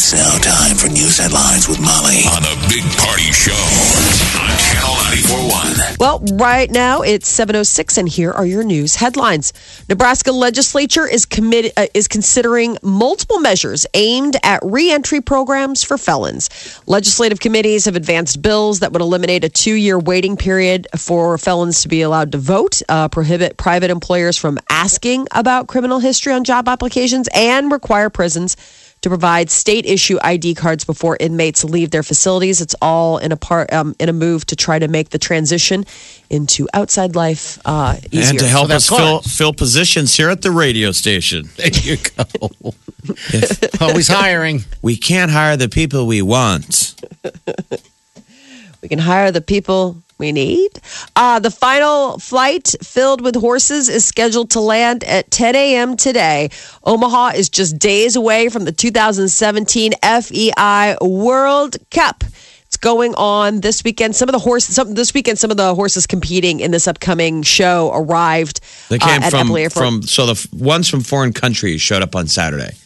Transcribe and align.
It's 0.00 0.14
now 0.14 0.38
time 0.38 0.78
for 0.78 0.86
news 0.86 1.18
headlines 1.18 1.68
with 1.68 1.78
Molly 1.78 2.24
on 2.34 2.42
a 2.44 2.56
big 2.70 2.84
party 2.96 3.30
show 3.32 3.52
on 3.52 4.56
Channel 4.56 4.96
941. 4.96 5.96
Well, 6.00 6.20
right 6.38 6.70
now 6.70 7.02
it's 7.02 7.30
7:06 7.30 7.98
and 7.98 8.08
here 8.08 8.32
are 8.32 8.46
your 8.46 8.64
news 8.64 8.94
headlines. 8.96 9.52
Nebraska 9.90 10.32
legislature 10.32 11.06
is 11.06 11.26
committed 11.26 11.74
uh, 11.76 11.88
is 11.92 12.08
considering 12.08 12.78
multiple 12.82 13.40
measures 13.40 13.86
aimed 13.92 14.38
at 14.42 14.60
reentry 14.62 15.20
programs 15.20 15.84
for 15.84 15.98
felons. 15.98 16.48
Legislative 16.86 17.38
committees 17.38 17.84
have 17.84 17.94
advanced 17.94 18.40
bills 18.40 18.80
that 18.80 18.94
would 18.94 19.02
eliminate 19.02 19.44
a 19.44 19.50
2-year 19.50 19.98
waiting 19.98 20.34
period 20.34 20.88
for 20.96 21.36
felons 21.36 21.82
to 21.82 21.88
be 21.88 22.00
allowed 22.00 22.32
to 22.32 22.38
vote, 22.38 22.80
uh, 22.88 23.08
prohibit 23.08 23.58
private 23.58 23.90
employers 23.90 24.38
from 24.38 24.58
asking 24.70 25.26
about 25.32 25.66
criminal 25.66 25.98
history 25.98 26.32
on 26.32 26.42
job 26.42 26.68
applications 26.68 27.28
and 27.34 27.70
require 27.70 28.08
prisons 28.08 28.56
to 29.02 29.08
provide 29.08 29.50
state 29.50 29.86
issue 29.86 30.18
ID 30.22 30.54
cards 30.54 30.84
before 30.84 31.16
inmates 31.20 31.64
leave 31.64 31.90
their 31.90 32.02
facilities. 32.02 32.60
It's 32.60 32.74
all 32.82 33.18
in 33.18 33.32
a 33.32 33.36
part 33.36 33.72
um, 33.72 33.94
in 33.98 34.08
a 34.08 34.12
move 34.12 34.44
to 34.46 34.56
try 34.56 34.78
to 34.78 34.88
make 34.88 35.10
the 35.10 35.18
transition 35.18 35.84
into 36.28 36.68
outside 36.74 37.16
life 37.16 37.58
uh, 37.64 37.96
easier. 38.10 38.30
And 38.30 38.38
to 38.40 38.46
help 38.46 38.68
So 38.68 38.74
us 38.74 38.88
fill, 38.88 39.20
fill 39.22 39.52
positions 39.52 40.16
here 40.16 40.28
at 40.28 40.42
the 40.42 40.50
radio 40.50 40.92
station. 40.92 41.48
There 41.56 41.68
you 41.72 41.96
go. 41.96 42.74
Always 43.80 44.08
hiring. 44.08 44.64
We 44.82 44.96
can't 44.96 45.30
hire 45.30 45.56
the 45.56 45.68
people 45.68 46.06
we 46.06 46.22
want. 46.22 46.94
We 48.82 48.88
can 48.88 48.98
hire 48.98 49.30
the 49.30 49.40
people 49.40 50.02
we 50.18 50.30
need. 50.30 50.70
Uh, 51.16 51.40
the 51.40 51.50
final 51.50 52.18
flight 52.18 52.74
filled 52.82 53.22
with 53.22 53.34
horses 53.34 53.88
is 53.88 54.04
scheduled 54.04 54.50
to 54.50 54.60
land 54.60 55.02
at 55.04 55.30
10 55.30 55.56
a.m. 55.56 55.96
today. 55.96 56.50
Omaha 56.84 57.32
is 57.34 57.48
just 57.48 57.78
days 57.78 58.14
away 58.14 58.48
from 58.48 58.64
the 58.64 58.72
2017 58.72 59.92
FEI 60.02 60.96
World 61.00 61.76
Cup. 61.90 62.22
It's 62.66 62.76
going 62.76 63.16
on 63.16 63.62
this 63.62 63.82
weekend. 63.82 64.14
Some 64.14 64.28
of 64.28 64.32
the 64.32 64.38
horses, 64.38 64.76
some, 64.76 64.94
this 64.94 65.12
weekend, 65.12 65.40
some 65.40 65.50
of 65.50 65.56
the 65.56 65.74
horses 65.74 66.06
competing 66.06 66.60
in 66.60 66.70
this 66.70 66.86
upcoming 66.86 67.42
show 67.42 67.90
arrived. 67.92 68.60
They 68.90 68.98
came 68.98 69.22
uh, 69.24 69.30
from, 69.30 69.70
from 69.70 70.02
so 70.02 70.26
the 70.26 70.32
f- 70.32 70.52
ones 70.52 70.88
from 70.88 71.00
foreign 71.00 71.32
countries 71.32 71.80
showed 71.80 72.02
up 72.02 72.14
on 72.14 72.28
Saturday, 72.28 72.76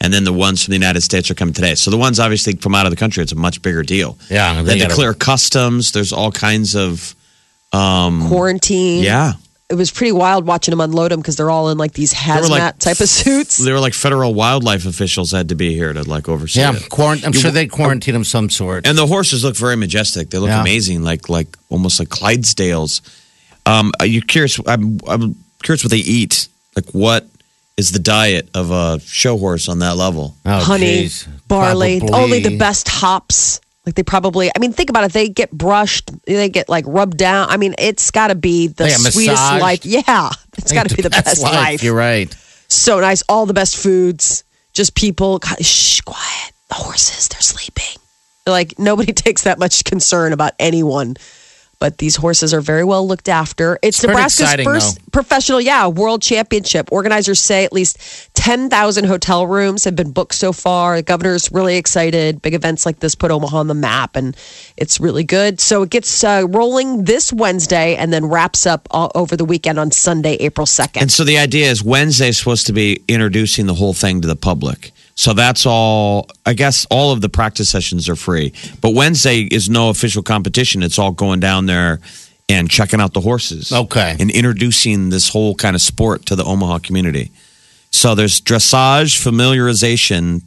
and 0.00 0.12
then 0.12 0.24
the 0.24 0.32
ones 0.32 0.64
from 0.64 0.72
the 0.72 0.76
United 0.78 1.02
States 1.02 1.30
are 1.30 1.34
coming 1.34 1.54
today. 1.54 1.74
So 1.74 1.90
the 1.90 1.98
ones 1.98 2.18
obviously 2.18 2.54
from 2.54 2.74
out 2.74 2.86
of 2.86 2.90
the 2.90 2.96
country, 2.96 3.22
it's 3.22 3.32
a 3.32 3.36
much 3.36 3.60
bigger 3.62 3.82
deal. 3.82 4.16
Yeah, 4.30 4.54
they, 4.62 4.62
they 4.74 4.78
gotta- 4.78 4.88
declare 4.90 5.14
customs. 5.14 5.92
There's 5.92 6.12
all 6.12 6.32
kinds 6.32 6.74
of 6.74 7.14
um, 7.72 8.26
quarantine. 8.28 9.02
yeah. 9.04 9.34
It 9.68 9.76
was 9.76 9.92
pretty 9.92 10.10
wild 10.10 10.48
watching 10.48 10.72
them 10.72 10.80
unload 10.80 11.12
them 11.12 11.20
because 11.20 11.36
they're 11.36 11.48
all 11.50 11.68
in 11.70 11.78
like 11.78 11.92
these 11.92 12.12
hazmat 12.12 12.42
were 12.42 12.48
like- 12.48 12.78
type 12.80 12.98
of 12.98 13.08
suits. 13.08 13.56
They 13.58 13.70
were 13.72 13.78
like 13.78 13.94
federal 13.94 14.34
wildlife 14.34 14.84
officials 14.84 15.30
had 15.30 15.50
to 15.50 15.54
be 15.54 15.74
here 15.76 15.92
to 15.92 16.02
like 16.02 16.28
oversee 16.28 16.58
Yeah, 16.58 16.74
it. 16.74 16.88
quarant- 16.90 17.24
I'm 17.24 17.32
sure 17.32 17.52
they 17.52 17.68
quarantine 17.68 18.14
them 18.14 18.24
some 18.24 18.50
sort. 18.50 18.84
And 18.84 18.98
the 18.98 19.06
horses 19.06 19.44
look 19.44 19.54
very 19.56 19.76
majestic. 19.76 20.30
They 20.30 20.38
look 20.38 20.48
Yeah. 20.48 20.60
amazing, 20.62 21.02
like 21.04 21.28
like 21.28 21.56
almost 21.68 22.00
like 22.00 22.08
Clydesdales. 22.08 23.00
Um, 23.64 23.92
are 24.00 24.06
you 24.06 24.22
curious? 24.22 24.58
I'm 24.66 24.98
I'm 25.06 25.36
curious 25.62 25.84
what 25.84 25.92
they 25.92 25.98
eat. 25.98 26.48
Like 26.74 26.86
what 26.92 27.28
is 27.80 27.90
the 27.92 27.98
diet 27.98 28.48
of 28.54 28.70
a 28.70 29.00
show 29.00 29.36
horse 29.38 29.68
on 29.68 29.78
that 29.80 29.96
level? 29.96 30.36
Oh, 30.44 30.60
honey, 30.60 30.84
geez. 31.02 31.26
barley, 31.48 31.98
Probably- 32.00 32.18
only 32.22 32.40
the 32.40 32.58
best 32.58 32.86
hops. 32.88 33.60
Like 33.86 33.94
they 33.94 34.02
probably, 34.02 34.50
I 34.54 34.58
mean, 34.60 34.72
think 34.74 34.90
about 34.90 35.04
it. 35.04 35.12
They 35.14 35.30
get 35.30 35.50
brushed, 35.50 36.10
they 36.26 36.50
get 36.50 36.68
like 36.68 36.84
rubbed 36.86 37.16
down. 37.16 37.48
I 37.48 37.56
mean, 37.56 37.74
it's 37.78 38.10
got 38.10 38.28
to 38.28 38.34
be 38.34 38.66
the 38.68 38.84
They 38.84 38.90
sweetest 38.90 39.40
massaged. 39.42 39.62
life. 39.62 39.86
Yeah, 39.86 40.30
it's 40.58 40.70
got 40.70 40.88
to 40.88 40.94
be 40.94 41.00
the 41.02 41.08
best, 41.10 41.42
life. 41.42 41.82
You're 41.82 41.94
right. 41.94 42.30
So 42.68 43.00
nice. 43.00 43.22
All 43.28 43.46
the 43.46 43.54
best 43.54 43.76
foods. 43.78 44.44
Just 44.74 44.94
people, 44.94 45.38
God, 45.40 45.64
shh, 45.64 46.02
quiet. 46.02 46.52
The 46.68 46.74
horses, 46.76 47.28
they're 47.28 47.40
sleeping. 47.40 47.96
Like 48.46 48.78
nobody 48.78 49.12
takes 49.24 49.42
that 49.44 49.58
much 49.58 49.82
concern 49.84 50.32
about 50.34 50.52
anyone. 50.60 51.16
But 51.80 51.96
these 51.98 52.14
horses 52.14 52.52
are 52.52 52.60
very 52.60 52.84
well 52.84 53.08
looked 53.08 53.28
after. 53.28 53.78
It's, 53.82 54.00
pretty 54.00 54.12
Nebraska's 54.12 54.40
exciting, 54.42 54.64
first 54.66 54.98
though. 54.98 55.04
professional, 55.12 55.60
yeah, 55.62 55.88
world 55.88 56.20
championship. 56.20 56.92
Organizers 56.92 57.40
say 57.40 57.64
at 57.64 57.72
least 57.72 57.98
10,000 58.34 59.06
hotel 59.06 59.46
rooms 59.46 59.84
have 59.84 59.96
been 59.96 60.12
booked 60.12 60.34
so 60.34 60.52
far. 60.52 60.96
The 60.96 61.02
governor's 61.02 61.50
really 61.50 61.76
excited. 61.76 62.42
Big 62.42 62.52
events 62.52 62.84
like 62.84 63.00
this 63.00 63.14
put 63.14 63.30
Omaha 63.30 63.56
on 63.56 63.66
the 63.66 63.74
map, 63.74 64.14
and 64.14 64.36
it's 64.76 65.00
really 65.00 65.24
good. 65.24 65.58
So 65.58 65.82
it 65.82 65.90
gets 65.90 66.22
uh, 66.22 66.44
rolling 66.48 67.04
this 67.04 67.32
Wednesday 67.32 67.96
and 67.96 68.12
then 68.12 68.26
wraps 68.26 68.66
up 68.66 68.86
all 68.90 69.10
over 69.14 69.34
the 69.34 69.46
weekend 69.46 69.78
on 69.78 69.90
Sunday, 69.90 70.34
April 70.34 70.66
2nd. 70.66 71.00
And 71.00 71.10
so 71.10 71.24
the 71.24 71.38
idea 71.38 71.70
is 71.70 71.82
Wednesday 71.82 72.28
is 72.28 72.36
supposed 72.36 72.66
to 72.66 72.74
be 72.74 73.02
introducing 73.08 73.64
the 73.66 73.74
whole 73.74 73.94
thing 73.94 74.20
to 74.20 74.28
the 74.28 74.36
public. 74.36 74.92
So 75.20 75.34
that's 75.34 75.66
all. 75.66 76.30
I 76.46 76.54
guess 76.54 76.86
all 76.90 77.12
of 77.12 77.20
the 77.20 77.28
practice 77.28 77.68
sessions 77.68 78.08
are 78.08 78.16
free, 78.16 78.54
but 78.80 78.94
Wednesday 78.94 79.40
is 79.42 79.68
no 79.68 79.90
official 79.90 80.22
competition. 80.22 80.82
It's 80.82 80.98
all 80.98 81.10
going 81.12 81.40
down 81.40 81.66
there 81.66 82.00
and 82.48 82.70
checking 82.70 83.02
out 83.02 83.12
the 83.12 83.20
horses. 83.20 83.70
Okay. 83.70 84.16
and 84.18 84.30
introducing 84.30 85.10
this 85.10 85.28
whole 85.28 85.54
kind 85.54 85.76
of 85.76 85.82
sport 85.82 86.24
to 86.24 86.36
the 86.36 86.44
Omaha 86.44 86.78
community. 86.78 87.32
So 87.90 88.14
there's 88.14 88.40
dressage 88.40 89.22
familiarization 89.22 90.40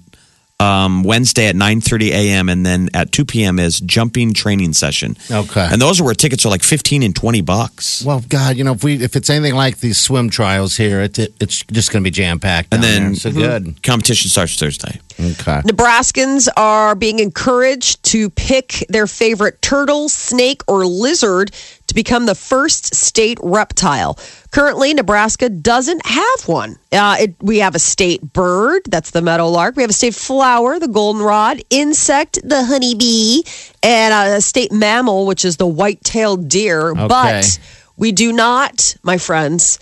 um, 0.63 1.03
Wednesday 1.03 1.47
at 1.47 1.56
9:30 1.56 2.09
a.m. 2.12 2.50
and 2.50 2.66
then 2.66 2.90
at 2.94 3.12
2 3.12 3.25
p.m. 3.25 3.59
is 3.59 3.79
jumping 3.79 4.34
training 4.34 4.74
session. 4.74 5.18
Okay. 5.31 5.68
and 5.72 5.81
those 5.81 6.00
are 6.00 6.03
where 6.03 6.13
tickets 6.13 6.46
are 6.46 6.50
like 6.50 6.63
15 6.63 7.03
and 7.03 7.16
20 7.16 7.41
bucks. 7.41 8.03
Well, 8.06 8.22
God, 8.29 8.56
you 8.57 8.63
know, 8.63 8.73
if 8.73 8.84
we 8.84 9.02
if 9.03 9.16
it's 9.16 9.29
anything 9.29 9.56
like 9.56 9.79
these 9.79 9.97
swim 9.97 10.29
trials 10.29 10.78
here, 10.78 11.02
it, 11.02 11.19
it, 11.19 11.34
it's 11.40 11.63
just 11.63 11.91
going 11.91 12.03
to 12.03 12.07
be 12.07 12.12
jam 12.12 12.40
packed. 12.40 12.73
And 12.73 12.84
then- 12.84 13.16
so 13.16 13.31
good. 13.31 13.81
Competition 13.84 14.29
starts 14.29 14.56
Thursday. 14.56 15.00
Okay. 15.19 15.62
Nebraskans 15.62 16.47
are 16.57 16.96
being 16.96 17.19
encouraged 17.19 18.03
to 18.06 18.29
pick 18.31 18.85
their 18.90 19.07
favorite 19.07 19.62
turtle, 19.62 20.09
snake, 20.09 20.62
or 20.68 20.85
lizard 20.85 21.51
to 21.88 21.94
become 21.94 22.25
the 22.25 22.34
first 22.34 22.96
state 22.96 23.38
reptile. 23.44 24.18
Currently, 24.52 24.96
Nebraska 24.96 25.50
doesn't 25.50 26.06
have 26.06 26.47
one. 26.47 26.78
Uh, 26.91 27.18
it, 27.19 27.35
we 27.41 27.59
have 27.59 27.75
a 27.75 27.79
state 27.79 28.22
bird, 28.34 28.81
that's 28.88 29.12
the 29.12 29.22
meadowlark. 29.22 29.75
We 29.75 29.84
have 29.84 29.91
a 29.91 29.94
state 29.94 30.16
flower, 30.16 30.79
the 30.79 30.88
goldenrod, 30.88 31.62
insect, 31.69 32.40
the 32.44 32.63
honeybee, 32.63 33.44
and 33.84 34.35
a 34.35 34.41
state 34.41 34.72
mammal, 34.72 35.28
which 35.28 35.46
is 35.46 35.57
the 35.57 35.68
white-tailed 35.68 36.50
deer. 36.50 36.91
Okay. 36.91 37.07
But 37.07 37.59
we 37.97 38.12
do 38.12 38.34
not, 38.34 38.96
my 39.03 39.19
friends, 39.19 39.78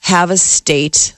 have 0.00 0.30
a 0.30 0.36
state 0.36 1.15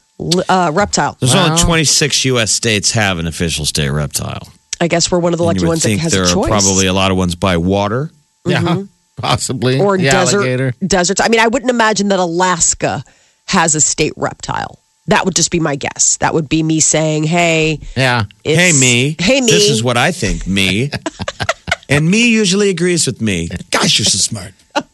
uh, 0.49 0.71
reptile. 0.75 1.17
There's 1.21 1.35
Wow. 1.35 1.51
only 1.51 1.63
26 1.63 2.25
U.S. 2.27 2.51
states 2.53 2.93
have 2.93 3.19
an 3.19 3.27
official 3.27 3.65
state 3.65 3.91
reptile. 3.91 4.49
I 4.81 4.89
guess 4.89 5.11
we're 5.11 5.19
one 5.19 5.33
of 5.35 5.39
the 5.39 5.45
lucky 5.45 5.59
you 5.61 5.67
would 5.67 5.69
ones 5.71 5.83
that 5.83 5.89
think 5.89 6.01
has 6.03 6.13
there 6.13 6.23
a 6.25 6.39
are 6.39 6.47
probably 6.47 6.87
a 6.87 6.93
lot 6.93 7.11
of 7.11 7.17
ones 7.17 7.35
by 7.35 7.57
water. 7.57 8.11
Yeah, 8.47 8.85
possibly. 9.17 9.75
Mm-hmm. 9.75 9.83
or 9.83 9.97
The 9.99 10.05
desert 10.05 10.37
alligator. 10.39 10.75
deserts. 10.87 11.21
I 11.21 11.29
mean, 11.29 11.41
I 11.41 11.49
wouldn't 11.49 11.71
imagine 11.71 12.09
that 12.09 12.19
Alaska 12.21 13.03
has 13.47 13.75
a 13.75 13.81
state 13.81 14.13
reptile. 14.17 14.79
That 15.09 15.25
would 15.25 15.35
just 15.35 15.51
be 15.51 15.59
my 15.59 15.75
guess. 15.77 16.19
That 16.19 16.35
would 16.35 16.49
be 16.49 16.63
me 16.63 16.81
saying, 16.81 17.25
"Hey, 17.25 17.81
Yeah. 17.97 18.25
it's, 18.45 18.59
hey, 18.61 18.73
me. 18.79 19.17
hey 19.19 19.41
me." 19.41 19.47
This 19.51 19.69
is 19.71 19.83
what 19.83 19.97
I 19.97 20.13
think, 20.13 20.47
me. 20.47 20.91
and 21.89 22.09
me 22.11 22.29
usually 22.29 22.69
agrees 22.71 23.07
with 23.07 23.21
me. 23.21 23.49
Gosh, 23.71 23.99
you're 23.99 24.07
so 24.07 24.19
smart. 24.19 24.53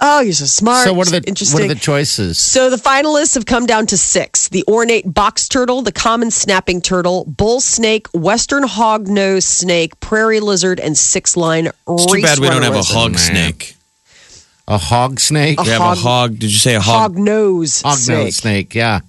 oh, 0.00 0.20
you're 0.20 0.32
so 0.32 0.46
smart. 0.46 0.86
So 0.86 0.92
what 0.92 1.08
are 1.08 1.20
the 1.20 1.26
interesting? 1.28 1.60
what 1.60 1.70
are 1.70 1.74
the 1.74 1.80
choices? 1.80 2.38
so 2.38 2.70
the 2.70 2.76
finalists 2.76 3.34
have 3.34 3.46
come 3.46 3.66
down 3.66 3.86
to 3.86 3.98
six: 3.98 4.48
the 4.48 4.64
ornate 4.68 5.12
box 5.12 5.48
turtle, 5.48 5.82
the 5.82 5.92
common 5.92 6.30
snapping 6.30 6.80
turtle, 6.80 7.24
bull 7.24 7.60
snake, 7.60 8.06
western 8.12 8.64
hognose 8.64 9.44
snake, 9.44 9.98
prairie 10.00 10.40
lizard, 10.40 10.80
and 10.80 10.96
six-line 10.96 11.66
It's 11.88 12.06
too 12.06 12.22
bad 12.22 12.38
we 12.38 12.48
don't 12.48 12.62
have 12.62 12.74
a 12.74 12.82
hog 12.82 13.18
snake. 13.18 13.76
A 14.68 14.78
hog 14.78 15.18
snake. 15.18 15.58
A 15.58 15.62
We 15.62 15.68
have 15.70 15.80
a 15.80 15.94
hog. 15.96 16.38
Did 16.38 16.52
you 16.52 16.58
say 16.58 16.76
a 16.76 16.80
hog? 16.80 17.12
Hog 17.12 17.18
nose 17.18 17.82
Hog 17.82 17.98
snake. 17.98 18.18
nose 18.18 18.36
snake. 18.36 18.74
Yeah. 18.74 19.00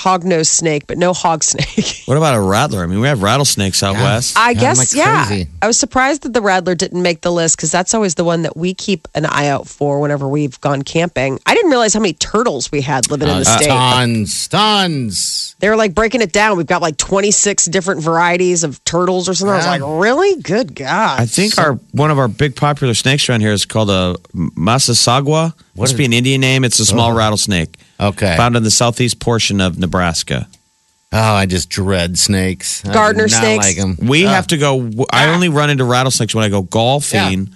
Hognose 0.00 0.46
snake, 0.46 0.86
but 0.86 0.98
no 0.98 1.12
hog 1.12 1.42
snake. 1.52 2.02
What 2.06 2.16
about 2.16 2.34
a 2.34 2.40
rattler? 2.40 2.82
I 2.82 2.86
mean, 2.86 3.00
we 3.00 3.08
have 3.08 3.22
rattlesnakes 3.22 3.82
out 3.82 3.94
west. 3.94 4.36
I 4.36 4.50
Yeah, 4.50 4.60
guess, 4.60 4.78
like 4.78 4.92
yeah. 4.94 5.26
crazy. 5.26 5.48
I 5.62 5.66
was 5.66 5.78
surprised 5.78 6.22
that 6.22 6.32
the 6.32 6.40
rattler 6.40 6.74
didn't 6.74 7.02
make 7.02 7.20
the 7.20 7.30
list 7.32 7.56
because 7.56 7.70
that's 7.70 7.94
always 7.94 8.14
the 8.14 8.24
one 8.24 8.42
that 8.42 8.56
we 8.56 8.74
keep 8.74 9.06
an 9.14 9.26
eye 9.26 9.48
out 9.48 9.68
for 9.68 10.00
whenever 10.00 10.26
we've 10.28 10.60
gone 10.60 10.82
camping. 10.82 11.38
I 11.46 11.54
didn't 11.54 11.70
realize 11.70 11.94
how 11.94 12.00
many 12.00 12.14
turtles 12.14 12.70
we 12.72 12.80
had 12.80 13.10
living 13.10 13.28
in 13.28 13.34
the 13.42 13.48
Uh, 13.48 13.56
state. 13.58 13.68
tons, 13.68 14.48
tons. 14.48 15.54
They 15.60 15.68
were 15.68 15.76
like 15.76 15.94
breaking 15.94 16.22
it 16.22 16.32
down. 16.32 16.56
We've 16.56 16.66
got 16.66 16.80
like 16.82 16.96
26 16.96 17.66
different 17.66 18.02
varieties 18.02 18.64
of 18.64 18.82
turtles 18.84 19.28
or 19.28 19.34
something. 19.34 19.52
I 19.52 19.56
was 19.58 19.66
like, 19.66 19.82
really? 19.84 20.40
Good 20.40 20.74
God. 20.74 21.20
I 21.20 21.26
think 21.26 21.58
our 21.58 21.74
one 21.92 22.10
of 22.10 22.18
our 22.18 22.28
big 22.28 22.56
popular 22.56 22.94
snakes 22.94 23.28
around 23.28 23.40
here 23.42 23.52
is 23.52 23.66
called 23.66 23.90
a 23.90 24.16
Massasauga. 25.74 25.80
Must 25.80 25.92
is- 25.92 25.98
be 25.98 26.04
an 26.04 26.12
Indian 26.12 26.40
name. 26.40 26.64
It's 26.64 26.78
a 26.80 26.86
small 26.86 27.12
rattlesnake 27.12 27.76
Okay. 28.00 28.36
found 28.36 28.56
in 28.56 28.62
the 28.62 28.70
southeast 28.70 29.18
portion 29.20 29.60
of 29.60 29.78
Nebraska. 29.78 30.48
Oh, 31.12 31.18
I 31.34 31.46
just 31.46 31.68
dread 31.68 32.18
snakes. 32.18 32.82
I 32.84 32.88
do 32.88 32.94
Gardener 32.94 33.26
not 33.28 33.40
snakes? 33.40 33.66
Like 33.66 33.78
'em. 33.78 33.98
We 34.00 34.26
Ah. 34.26 34.30
have 34.30 34.46
to 34.48 34.56
go. 34.56 34.90
I 35.12 35.26
only 35.26 35.48
run 35.48 35.68
into 35.70 35.84
rattlesnakes 35.84 36.34
when 36.34 36.44
I 36.44 36.48
go 36.48 36.62
golfing 36.62 37.50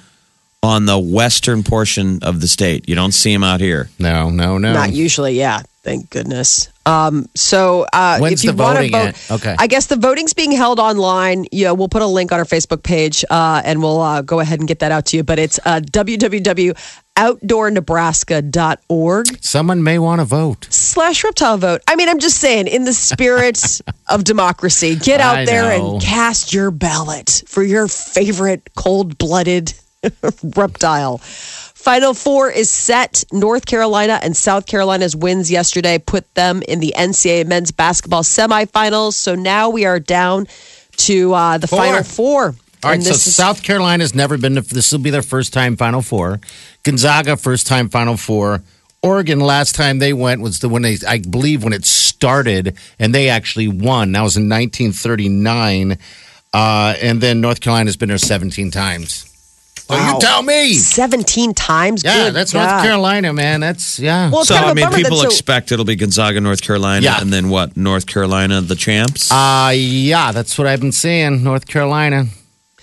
on 0.62 0.86
the 0.86 0.98
western 0.98 1.62
portion 1.62 2.18
of 2.22 2.40
the 2.40 2.48
state. 2.48 2.88
You 2.88 2.94
don't 2.96 3.12
see 3.12 3.32
them 3.32 3.44
out 3.44 3.60
here. 3.60 3.90
No, 3.98 4.30
no, 4.30 4.58
no. 4.58 4.72
Not 4.72 4.92
usually, 4.92 5.38
yeah. 5.38 5.60
Thank 5.84 6.08
goodness. 6.10 6.68
Um, 6.86 7.26
so 7.36 7.86
uh, 7.92 8.18
When's 8.18 8.40
if 8.40 8.44
you 8.44 8.52
the 8.52 8.62
want 8.62 8.76
to 8.78 8.84
voting 8.84 8.92
vote, 8.92 9.08
at? 9.08 9.30
Okay. 9.30 9.54
I 9.58 9.66
guess 9.66 9.86
the 9.86 9.96
voting's 9.96 10.32
being 10.32 10.50
held 10.52 10.80
online. 10.80 11.44
Yeah, 11.52 11.72
we'll 11.72 11.88
put 11.88 12.00
a 12.02 12.06
link 12.06 12.32
on 12.32 12.38
our 12.38 12.44
Facebook 12.46 12.82
page, 12.82 13.24
uh, 13.30 13.60
and 13.64 13.82
we'll 13.82 14.00
uh, 14.00 14.22
go 14.22 14.40
ahead 14.40 14.58
and 14.58 14.66
get 14.66 14.78
that 14.80 14.90
out 14.92 15.06
to 15.06 15.16
you. 15.18 15.22
But 15.22 15.38
it's 15.38 15.60
uh, 15.64 15.80
www.outdoornebraska.org 17.16 19.44
Someone 19.44 19.82
may 19.82 19.98
want 19.98 20.20
to 20.20 20.24
vote. 20.24 20.66
slash 20.70 21.24
reptile 21.24 21.58
vote. 21.58 21.82
I 21.88 21.96
mean, 21.96 22.08
I'm 22.08 22.18
just 22.18 22.38
saying, 22.38 22.66
in 22.66 22.84
the 22.84 22.92
spirit 22.92 23.80
of 24.08 24.24
democracy, 24.24 24.96
get 24.96 25.20
out 25.20 25.38
I 25.38 25.44
there 25.44 25.78
know. 25.78 25.94
and 25.94 26.02
cast 26.02 26.52
your 26.52 26.70
ballot 26.70 27.42
for 27.46 27.62
your 27.62 27.88
favorite 27.88 28.68
cold 28.76 29.18
blooded 29.18 29.74
reptile. 30.56 31.18
Final 31.18 32.14
four 32.14 32.50
is 32.50 32.70
set. 32.70 33.24
North 33.30 33.66
Carolina 33.66 34.18
and 34.22 34.36
South 34.36 34.66
Carolina's 34.66 35.14
wins 35.14 35.50
yesterday 35.50 35.98
put 35.98 36.32
them 36.34 36.62
in 36.66 36.80
the 36.80 36.94
NCAA 36.96 37.46
men's 37.46 37.70
basketball 37.72 38.22
semifinals. 38.22 39.12
So 39.14 39.34
now 39.34 39.68
we 39.68 39.84
are 39.84 40.00
down 40.00 40.46
to 40.96 41.34
uh, 41.34 41.58
the 41.58 41.66
Four. 41.66 41.78
final 41.78 42.02
four. 42.02 42.54
All 42.84 42.90
right, 42.90 43.02
so 43.02 43.08
this 43.10 43.26
is- 43.26 43.34
South 43.34 43.62
Carolina's 43.62 44.14
never 44.14 44.36
been 44.38 44.54
to, 44.56 44.60
this 44.62 44.92
will 44.92 44.98
be 44.98 45.10
their 45.10 45.22
first 45.22 45.52
time 45.52 45.76
Final 45.76 46.02
Four. 46.02 46.40
Gonzaga, 46.82 47.36
first 47.36 47.66
time 47.66 47.88
Final 47.88 48.16
Four. 48.16 48.62
Oregon, 49.02 49.38
last 49.40 49.74
time 49.74 49.98
they 49.98 50.12
went 50.12 50.40
was 50.40 50.60
the 50.60 50.68
when 50.68 50.82
they, 50.82 50.96
I 51.06 51.18
believe, 51.18 51.62
when 51.62 51.72
it 51.74 51.84
started, 51.84 52.74
and 52.98 53.14
they 53.14 53.28
actually 53.28 53.68
won. 53.68 54.12
That 54.12 54.22
was 54.22 54.36
in 54.36 54.48
1939. 54.48 55.98
Uh, 56.52 56.94
and 57.02 57.20
then 57.20 57.40
North 57.40 57.60
Carolina's 57.60 57.96
been 57.96 58.08
there 58.08 58.18
17 58.18 58.70
times. 58.70 59.26
So 59.76 59.94
Wow. 59.94 60.14
you 60.14 60.20
tell 60.20 60.42
me. 60.42 60.74
17 60.74 61.52
times. 61.52 62.02
Yeah, 62.04 62.26
Good 62.26 62.34
that's 62.34 62.52
God. 62.54 62.66
North 62.70 62.82
Carolina, 62.84 63.32
man. 63.34 63.60
That's, 63.60 63.98
yeah. 63.98 64.30
Well, 64.30 64.44
So 64.46 64.54
kind 64.54 64.70
of 64.70 64.78
I 64.78 64.86
a 64.88 64.90
mean, 64.90 65.02
people 65.02 65.18
so- 65.18 65.26
expect 65.26 65.72
it'll 65.72 65.84
be 65.84 65.96
Gonzaga, 65.96 66.40
North 66.40 66.62
Carolina, 66.62 67.04
Yeah. 67.04 67.20
and 67.20 67.30
then 67.32 67.50
what? 67.50 67.76
North 67.76 68.06
Carolina, 68.06 68.60
the 68.62 68.76
champs. 68.76 69.30
Uh, 69.30 69.72
yeah, 69.74 70.32
that's 70.32 70.56
what 70.56 70.66
I've 70.66 70.80
been 70.80 70.92
saying, 70.92 71.42
North 71.44 71.66
Carolina. 71.66 72.28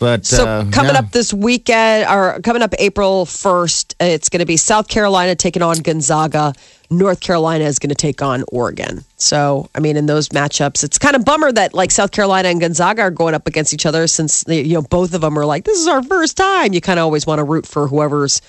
But 0.01 0.25
So 0.25 0.47
uh, 0.47 0.71
coming 0.71 0.93
yeah. 0.93 0.99
up 0.99 1.11
this 1.11 1.31
weekend, 1.31 2.09
or 2.09 2.39
coming 2.41 2.63
up 2.63 2.73
April 2.79 3.27
first, 3.27 3.95
it's 3.99 4.29
going 4.29 4.39
to 4.39 4.47
be 4.47 4.57
South 4.57 4.87
Carolina 4.87 5.35
taking 5.35 5.61
on 5.61 5.77
Gonzaga. 5.77 6.55
North 6.89 7.19
Carolina 7.19 7.65
is 7.65 7.77
going 7.77 7.89
to 7.89 7.95
take 7.95 8.19
on 8.23 8.43
Oregon. 8.51 9.05
So 9.17 9.69
I 9.75 9.79
mean, 9.79 9.97
in 9.97 10.07
those 10.07 10.29
matchups, 10.29 10.83
it's 10.83 10.97
kind 10.97 11.15
of 11.15 11.23
bummer 11.23 11.51
that 11.51 11.75
like 11.75 11.91
South 11.91 12.09
Carolina 12.09 12.49
and 12.49 12.59
Gonzaga 12.59 13.03
are 13.03 13.11
going 13.11 13.35
up 13.35 13.47
against 13.47 13.75
each 13.75 13.85
other 13.85 14.07
since 14.07 14.43
they, 14.43 14.63
you 14.63 14.73
know 14.73 14.81
both 14.81 15.13
of 15.13 15.21
them 15.21 15.37
are 15.37 15.45
like 15.45 15.65
this 15.65 15.79
is 15.79 15.87
our 15.87 16.01
first 16.01 16.35
time. 16.35 16.73
You 16.73 16.81
kind 16.81 16.97
of 16.97 17.03
always 17.03 17.27
want 17.27 17.37
to 17.37 17.43
root 17.43 17.67
for 17.67 17.87
whoever's 17.87 18.41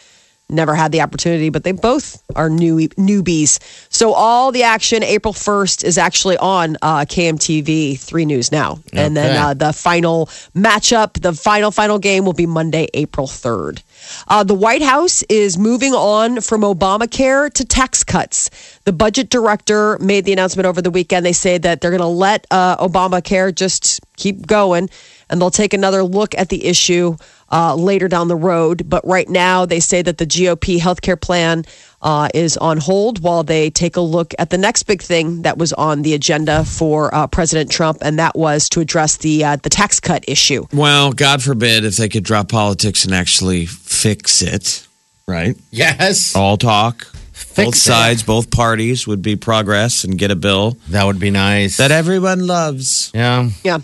never 0.52 0.75
had 0.75 0.93
the 0.93 1.00
opportunity, 1.00 1.49
but 1.49 1.64
they 1.64 1.72
both 1.72 2.22
are 2.37 2.49
new 2.50 2.76
newbies. 2.90 3.58
So 3.90 4.12
all 4.12 4.52
the 4.52 4.62
action 4.62 5.02
April 5.02 5.32
first 5.32 5.84
is 5.84 5.99
actually 5.99 6.37
on 6.37 6.76
uh, 6.82 7.00
KMTV 7.00 7.99
three 7.99 8.25
News 8.25 8.52
now, 8.52 8.78
and 8.93 9.16
then 9.16 9.37
uh, 9.37 9.54
the 9.54 9.72
final 9.72 10.26
matchup, 10.54 11.20
the 11.20 11.32
final 11.32 11.70
final 11.70 11.99
game 11.99 12.25
will 12.25 12.32
be 12.32 12.46
Monday, 12.46 12.88
April 12.94 13.26
third. 13.26 13.82
Uh, 14.28 14.44
the 14.44 14.54
White 14.54 14.82
House 14.82 15.22
is 15.25 15.58
moving 15.58 15.93
on 15.94 16.40
from 16.40 16.62
Obamacare 16.62 17.52
to 17.52 17.64
tax 17.64 18.04
cuts. 18.04 18.50
The 18.84 18.93
budget 18.93 19.31
director 19.31 19.99
made 19.99 20.25
the 20.25 20.32
announcement 20.32 20.66
over 20.66 20.82
the 20.82 20.90
weekend. 20.90 21.25
They 21.25 21.32
say 21.32 21.58
that 21.58 21.81
they're 21.81 21.90
going 21.90 22.00
to 22.00 22.06
let 22.06 22.46
uh, 22.50 22.76
Obamacare 22.76 23.54
just 23.54 24.00
keep 24.16 24.46
going, 24.46 24.88
and 25.28 25.40
they'll 25.40 25.50
take 25.50 25.75
another 25.75 26.02
look 26.02 26.34
at 26.37 26.49
the 26.49 26.64
issue 26.64 27.16
uh, 27.50 27.75
later 27.75 28.08
down 28.08 28.28
the 28.28 28.37
road. 28.37 28.88
But 28.88 29.06
right 29.06 29.28
now, 29.28 29.66
they 29.66 29.81
say 29.81 30.02
that 30.02 30.19
the 30.19 30.26
GOP 30.26 30.78
healthcare 30.78 31.20
plan 31.20 31.64
uh, 32.02 32.28
is 32.34 32.56
on 32.56 32.78
hold 32.78 33.22
while 33.22 33.43
they 33.43 33.70
take 33.70 33.96
a 33.96 34.00
look 34.00 34.34
at 34.38 34.50
the 34.50 34.58
next 34.58 34.84
big 34.84 35.00
thing 35.02 35.43
that 35.43 35.56
was 35.58 35.72
on 35.75 36.02
the 36.02 36.14
agenda 36.14 36.64
for 36.64 37.14
uh, 37.14 37.26
President 37.26 37.70
Trump, 37.70 37.99
and 38.02 38.19
that 38.19 38.37
was 38.37 38.69
to 38.70 38.81
address 38.81 39.16
the 39.19 39.44
uh, 39.44 39.56
the 39.56 39.70
tax 39.70 40.00
cut 40.00 40.25
issue. 40.28 40.66
well, 40.72 41.12
God 41.12 41.43
forbid 41.43 41.84
if 41.84 41.96
they 41.96 42.08
could 42.08 42.25
drop 42.25 42.49
politics 42.49 43.04
and 43.04 43.14
actually 43.14 43.66
fix 43.66 44.43
it, 44.43 44.87
right? 45.26 45.56
Yes. 45.70 46.34
All 46.34 46.56
talk. 46.56 47.06
Fix 47.32 47.56
both 47.66 47.75
it. 47.75 47.78
sides, 47.78 48.22
both 48.22 48.50
parties 48.50 49.06
would 49.06 49.20
be 49.22 49.37
progress 49.37 50.04
and 50.04 50.16
get 50.19 50.31
a 50.31 50.37
bill 50.37 50.76
That 50.88 51.04
would 51.04 51.19
be 51.19 51.31
nice. 51.31 51.76
that 51.76 51.90
everyone 51.90 52.46
loves. 52.46 53.10
yeah. 53.14 53.50
Yeah. 53.64 53.78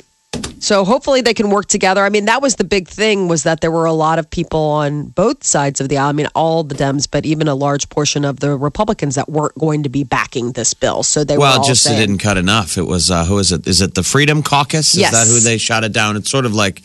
So 0.60 0.84
hopefully 0.84 1.20
they 1.20 1.34
can 1.34 1.50
work 1.50 1.66
together. 1.66 2.02
I 2.04 2.08
mean, 2.08 2.24
that 2.26 2.42
was 2.42 2.56
the 2.56 2.64
big 2.64 2.88
thing 2.88 3.28
was 3.28 3.42
that 3.44 3.60
there 3.60 3.70
were 3.70 3.84
a 3.84 3.92
lot 3.92 4.18
of 4.18 4.28
people 4.30 4.60
on 4.60 5.06
both 5.06 5.44
sides 5.44 5.80
of 5.80 5.88
the 5.88 5.98
aisle. 5.98 6.08
I 6.08 6.12
mean, 6.12 6.28
all 6.34 6.64
the 6.64 6.74
Dems, 6.74 7.08
but 7.10 7.24
even 7.26 7.48
a 7.48 7.54
large 7.54 7.88
portion 7.88 8.24
of 8.24 8.40
the 8.40 8.56
Republicans 8.56 9.14
that 9.14 9.28
weren't 9.28 9.54
going 9.58 9.82
to 9.84 9.88
be 9.88 10.04
backing 10.04 10.52
this 10.52 10.74
bill. 10.74 11.02
So 11.02 11.24
they 11.24 11.36
were 11.36 11.40
Well, 11.42 11.58
all 11.60 11.64
just 11.66 11.82
saying, 11.82 11.96
it 11.96 12.06
didn't 12.06 12.18
cut 12.18 12.36
enough. 12.36 12.76
It 12.78 12.86
was 12.86 13.10
uh, 13.10 13.24
who 13.24 13.38
is 13.38 13.52
it? 13.52 13.66
Is 13.66 13.80
it 13.80 13.94
the 13.94 14.02
Freedom 14.02 14.42
Caucus? 14.42 14.94
Is 14.94 15.00
Yes. 15.00 15.12
that 15.12 15.26
who 15.26 15.40
they 15.40 15.58
shot 15.58 15.84
it 15.84 15.92
down? 15.92 16.16
It's 16.16 16.30
sort 16.30 16.44
of 16.46 16.54
like 16.54 16.82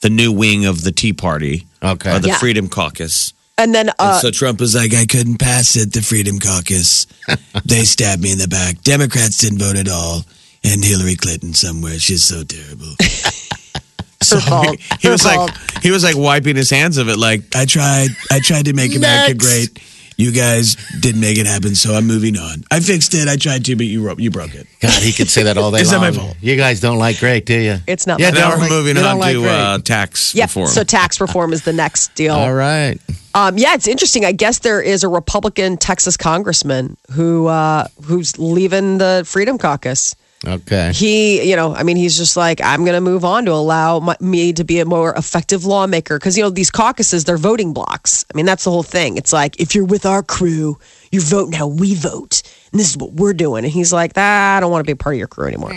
the 0.00 0.10
new 0.10 0.32
wing 0.32 0.64
of 0.66 0.82
the 0.82 0.92
Tea 0.92 1.12
Party, 1.12 1.66
Okay. 1.82 2.14
or 2.14 2.18
the 2.18 2.28
Yeah. 2.28 2.38
Freedom 2.38 2.68
Caucus. 2.68 3.32
and 3.58 3.74
then 3.74 3.90
uh, 3.98 4.18
so 4.20 4.30
Trump 4.30 4.58
was 4.60 4.74
like, 4.74 4.92
I 4.94 5.06
couldn't 5.06 5.38
pass 5.38 5.76
it. 5.76 5.92
The 5.92 6.02
Freedom 6.02 6.38
Caucus, 6.40 7.06
they 7.64 7.84
stabbed 7.84 8.20
me 8.22 8.32
in 8.32 8.38
the 8.38 8.48
back. 8.48 8.82
Democrats 8.82 9.38
didn't 9.38 9.58
vote 9.60 9.76
at 9.76 9.88
all, 9.88 10.24
and 10.64 10.84
Hillary 10.84 11.16
Clinton 11.16 11.54
somewhere. 11.54 11.98
She's 11.98 12.24
so 12.24 12.42
terrible. 12.44 12.94
So 14.22 14.38
fault. 14.38 14.66
he, 14.66 14.76
he 15.00 15.08
Her 15.08 15.12
was 15.14 15.22
fault. 15.24 15.50
like, 15.50 15.82
he 15.82 15.90
was 15.90 16.04
like 16.04 16.16
wiping 16.16 16.54
his 16.54 16.70
hands 16.70 16.96
of 16.96 17.08
it. 17.08 17.18
Like 17.18 17.56
I 17.56 17.64
tried, 17.66 18.10
I 18.30 18.38
tried 18.38 18.66
to 18.66 18.72
make 18.72 18.94
America 18.94 19.34
Next. 19.34 19.44
great. 19.44 19.82
You 20.16 20.30
guys 20.30 20.76
didn't 21.00 21.20
make 21.20 21.38
it 21.38 21.46
happen, 21.46 21.74
so 21.74 21.94
I'm 21.94 22.06
moving 22.06 22.36
on. 22.36 22.62
I 22.70 22.78
fixed 22.78 23.14
it. 23.14 23.26
I 23.26 23.34
tried 23.34 23.64
to, 23.64 23.74
but 23.74 23.86
you 23.86 24.06
ro- 24.06 24.14
you 24.16 24.30
broke 24.30 24.54
it. 24.54 24.68
God, 24.80 25.02
he 25.02 25.12
could 25.12 25.28
say 25.28 25.42
that 25.44 25.58
all 25.58 25.70
day 25.72 25.80
Is 25.80 25.90
that 25.90 25.98
my 25.98 26.12
fault? 26.12 26.36
You 26.40 26.54
guys 26.56 26.80
don't 26.80 26.98
like 26.98 27.18
great, 27.18 27.46
do 27.46 27.58
you? 27.58 27.78
It's 27.88 28.06
not 28.06 28.20
Yeah, 28.20 28.30
my 28.30 28.38
now 28.38 28.50
don't 28.50 28.58
we're 28.58 28.62
like- 28.62 28.70
moving 28.70 28.96
you 28.96 29.02
don't 29.02 29.12
on 29.14 29.18
like 29.18 29.34
to 29.34 29.48
uh, 29.48 29.78
tax 29.78 30.34
yeah. 30.36 30.44
reform. 30.44 30.68
So 30.68 30.84
tax 30.84 31.20
reform 31.20 31.52
is 31.52 31.64
the 31.64 31.72
next 31.72 32.14
deal. 32.14 32.34
all 32.36 32.54
right. 32.54 33.00
Um, 33.34 33.58
yeah, 33.58 33.74
it's 33.74 33.88
interesting. 33.88 34.24
I 34.24 34.30
guess 34.32 34.60
there 34.60 34.80
is 34.80 35.02
a 35.02 35.08
Republican 35.08 35.78
Texas 35.78 36.16
congressman 36.16 36.96
who 37.10 37.46
uh, 37.48 37.88
who's 38.04 38.38
leaving 38.38 38.98
the 38.98 39.24
Freedom 39.26 39.58
Caucus. 39.58 40.14
Okay. 40.44 40.90
he 40.92 41.48
you 41.48 41.54
know 41.54 41.72
i 41.74 41.84
mean 41.84 41.96
he's 41.96 42.16
just 42.16 42.36
like 42.36 42.60
i'm 42.62 42.84
going 42.84 42.94
to 42.96 43.00
move 43.00 43.24
on 43.24 43.44
to 43.44 43.52
allow 43.52 44.00
my, 44.00 44.16
me 44.20 44.52
to 44.52 44.64
be 44.64 44.80
a 44.80 44.84
more 44.84 45.14
effective 45.14 45.64
lawmaker. 45.64 46.18
Because 46.18 46.36
you 46.36 46.42
know 46.42 46.50
these 46.50 46.70
caucuses 46.70 47.24
they're 47.24 47.36
voting 47.36 47.72
blocks. 47.72 48.24
I 48.32 48.36
mean 48.36 48.46
that's 48.46 48.64
the 48.64 48.70
whole 48.70 48.82
thing. 48.82 49.16
It's 49.16 49.32
like 49.32 49.60
if 49.60 49.74
you're 49.74 49.84
with 49.84 50.06
our 50.06 50.22
crew 50.22 50.78
you're 51.10 51.22
voting 51.22 51.52
how 51.52 51.68
we 51.68 51.94
vote. 51.94 52.42
And 52.72 52.80
this 52.80 52.90
is 52.90 52.96
what 52.96 53.12
we're 53.12 53.34
doing. 53.34 53.64
And 53.64 53.72
he's 53.72 53.92
like 53.92 54.12
ah, 54.16 54.56
i 54.56 54.60
don't 54.60 54.70
want 54.70 54.84
to 54.84 54.86
be 54.86 54.92
a 54.92 54.96
part 54.96 55.14
of 55.14 55.18
your 55.18 55.28
crew 55.28 55.46
anymore. 55.46 55.72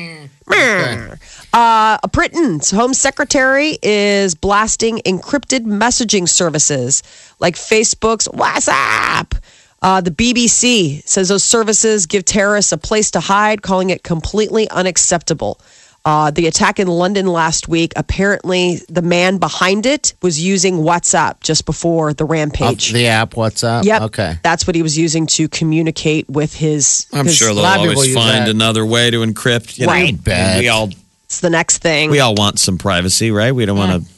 Uh, 1.53 1.97
Britain's 2.11 2.69
Home 2.71 2.93
Secretary 2.93 3.77
is 3.81 4.35
blasting 4.35 4.97
encrypted 5.05 5.61
messaging 5.61 6.27
services 6.27 7.01
like 7.39 7.55
Facebook's 7.55 8.27
WhatsApp. 8.27 9.39
Uh, 9.85 10.01
the 10.01 10.09
BBC 10.09 11.07
says 11.07 11.29
those 11.29 11.43
services 11.43 12.07
give 12.07 12.25
terrorists 12.25 12.71
a 12.71 12.77
place 12.77 13.11
to 13.11 13.19
hide, 13.19 13.61
calling 13.61 13.91
it 13.91 14.01
completely 14.01 14.67
unacceptable. 14.71 15.59
Uh, 16.03 16.31
the 16.31 16.47
attack 16.47 16.79
in 16.79 16.87
London 16.87 17.27
last 17.27 17.67
week, 17.67 17.93
apparently 17.95 18.79
the 18.89 19.03
man 19.03 19.37
behind 19.37 19.85
it 19.85 20.13
was 20.23 20.41
using 20.41 20.77
WhatsApp 20.77 21.39
just 21.41 21.65
before 21.67 22.13
the 22.13 22.23
Off 22.23 22.31
rampage. 22.31 22.93
the 22.93 23.05
app, 23.05 23.31
WhatsApp? 23.35 23.79
up? 23.81 23.85
Yep. 23.85 24.01
Okay. 24.03 24.39
That's 24.41 24.65
what 24.65 24.75
he 24.75 24.81
was 24.81 24.97
using 24.97 25.27
to 25.27 25.47
communicate 25.49 26.27
with 26.31 26.55
his. 26.55 27.05
I'm 27.13 27.25
his- 27.25 27.35
sure 27.35 27.53
they'll 27.53 27.61
lot 27.61 27.77
of 27.77 27.83
people 27.83 27.95
always 28.01 28.13
find 28.15 28.45
that. 28.45 28.49
another 28.49 28.83
way 28.85 29.11
to 29.11 29.17
encrypt. 29.19 29.77
You? 29.77 29.85
Right. 29.85 30.15
I 30.27 30.53
mean, 30.55 30.59
We 30.63 30.67
all 30.69 30.89
It's 31.25 31.41
the 31.41 31.51
next 31.51 31.77
thing. 31.79 32.09
we 32.09 32.19
all 32.19 32.33
want 32.33 32.57
some 32.59 32.79
privacy, 32.79 33.29
right? 33.29 33.53
We 33.53 33.65
don't 33.67 33.77
want 33.77 34.03
to. 34.03 34.09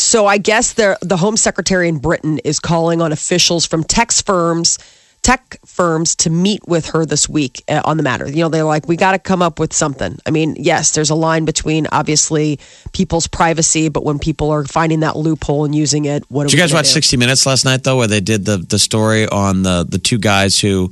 so 0.00 0.26
I 0.26 0.38
guess 0.38 0.72
the 0.74 0.98
the 1.02 1.18
Home 1.18 1.36
Secretary 1.36 1.88
in 1.88 1.98
Britain 1.98 2.38
is 2.44 2.58
calling 2.58 3.02
on 3.02 3.12
officials 3.12 3.66
from 3.66 3.84
tech 3.84 4.12
firms 4.12 4.78
tech 5.22 5.58
firms 5.66 6.16
to 6.16 6.30
meet 6.30 6.66
with 6.66 6.86
her 6.86 7.04
this 7.04 7.28
week 7.28 7.62
uh, 7.68 7.82
on 7.84 7.96
the 7.98 8.02
matter. 8.02 8.26
You 8.28 8.36
know, 8.36 8.48
they're 8.48 8.64
like, 8.64 8.88
we 8.88 8.96
got 8.96 9.12
to 9.12 9.18
come 9.18 9.42
up 9.42 9.58
with 9.58 9.72
something. 9.72 10.18
I 10.26 10.30
mean, 10.30 10.56
yes, 10.58 10.92
there's 10.92 11.10
a 11.10 11.14
line 11.14 11.44
between 11.44 11.86
obviously 11.92 12.58
people's 12.92 13.26
privacy, 13.26 13.88
but 13.90 14.02
when 14.04 14.18
people 14.18 14.50
are 14.50 14.64
finding 14.64 15.00
that 15.00 15.16
loophole 15.16 15.64
and 15.66 15.74
using 15.74 16.06
it, 16.06 16.24
what 16.30 16.44
Did 16.44 16.54
are 16.54 16.56
you 16.56 16.56
we 16.56 16.62
guys 16.62 16.70
gonna 16.72 16.78
watch 16.78 16.86
do? 16.86 16.92
60 16.92 17.16
Minutes 17.18 17.44
last 17.44 17.64
night, 17.66 17.84
though, 17.84 17.98
where 17.98 18.06
they 18.06 18.20
did 18.20 18.44
the, 18.46 18.56
the 18.56 18.78
story 18.78 19.26
on 19.28 19.62
the, 19.62 19.84
the 19.88 19.98
two 19.98 20.16
guys 20.18 20.58
who 20.58 20.90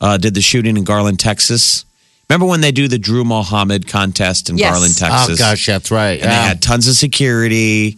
uh, 0.00 0.16
did 0.16 0.34
the 0.34 0.42
shooting 0.42 0.76
in 0.76 0.82
Garland, 0.84 1.20
Texas? 1.20 1.84
Remember 2.28 2.46
when 2.46 2.60
they 2.60 2.72
do 2.72 2.88
the 2.88 2.98
Drew 2.98 3.24
Mohammed 3.24 3.86
contest 3.86 4.50
in 4.50 4.58
Yes. 4.58 4.72
Garland, 4.72 4.96
Texas? 4.98 5.40
Oh 5.40 5.42
gosh, 5.42 5.64
that's 5.66 5.90
right. 5.90 6.20
and 6.20 6.30
they 6.30 6.34
had 6.34 6.60
tons 6.60 6.88
of 6.88 6.94
security 6.96 7.96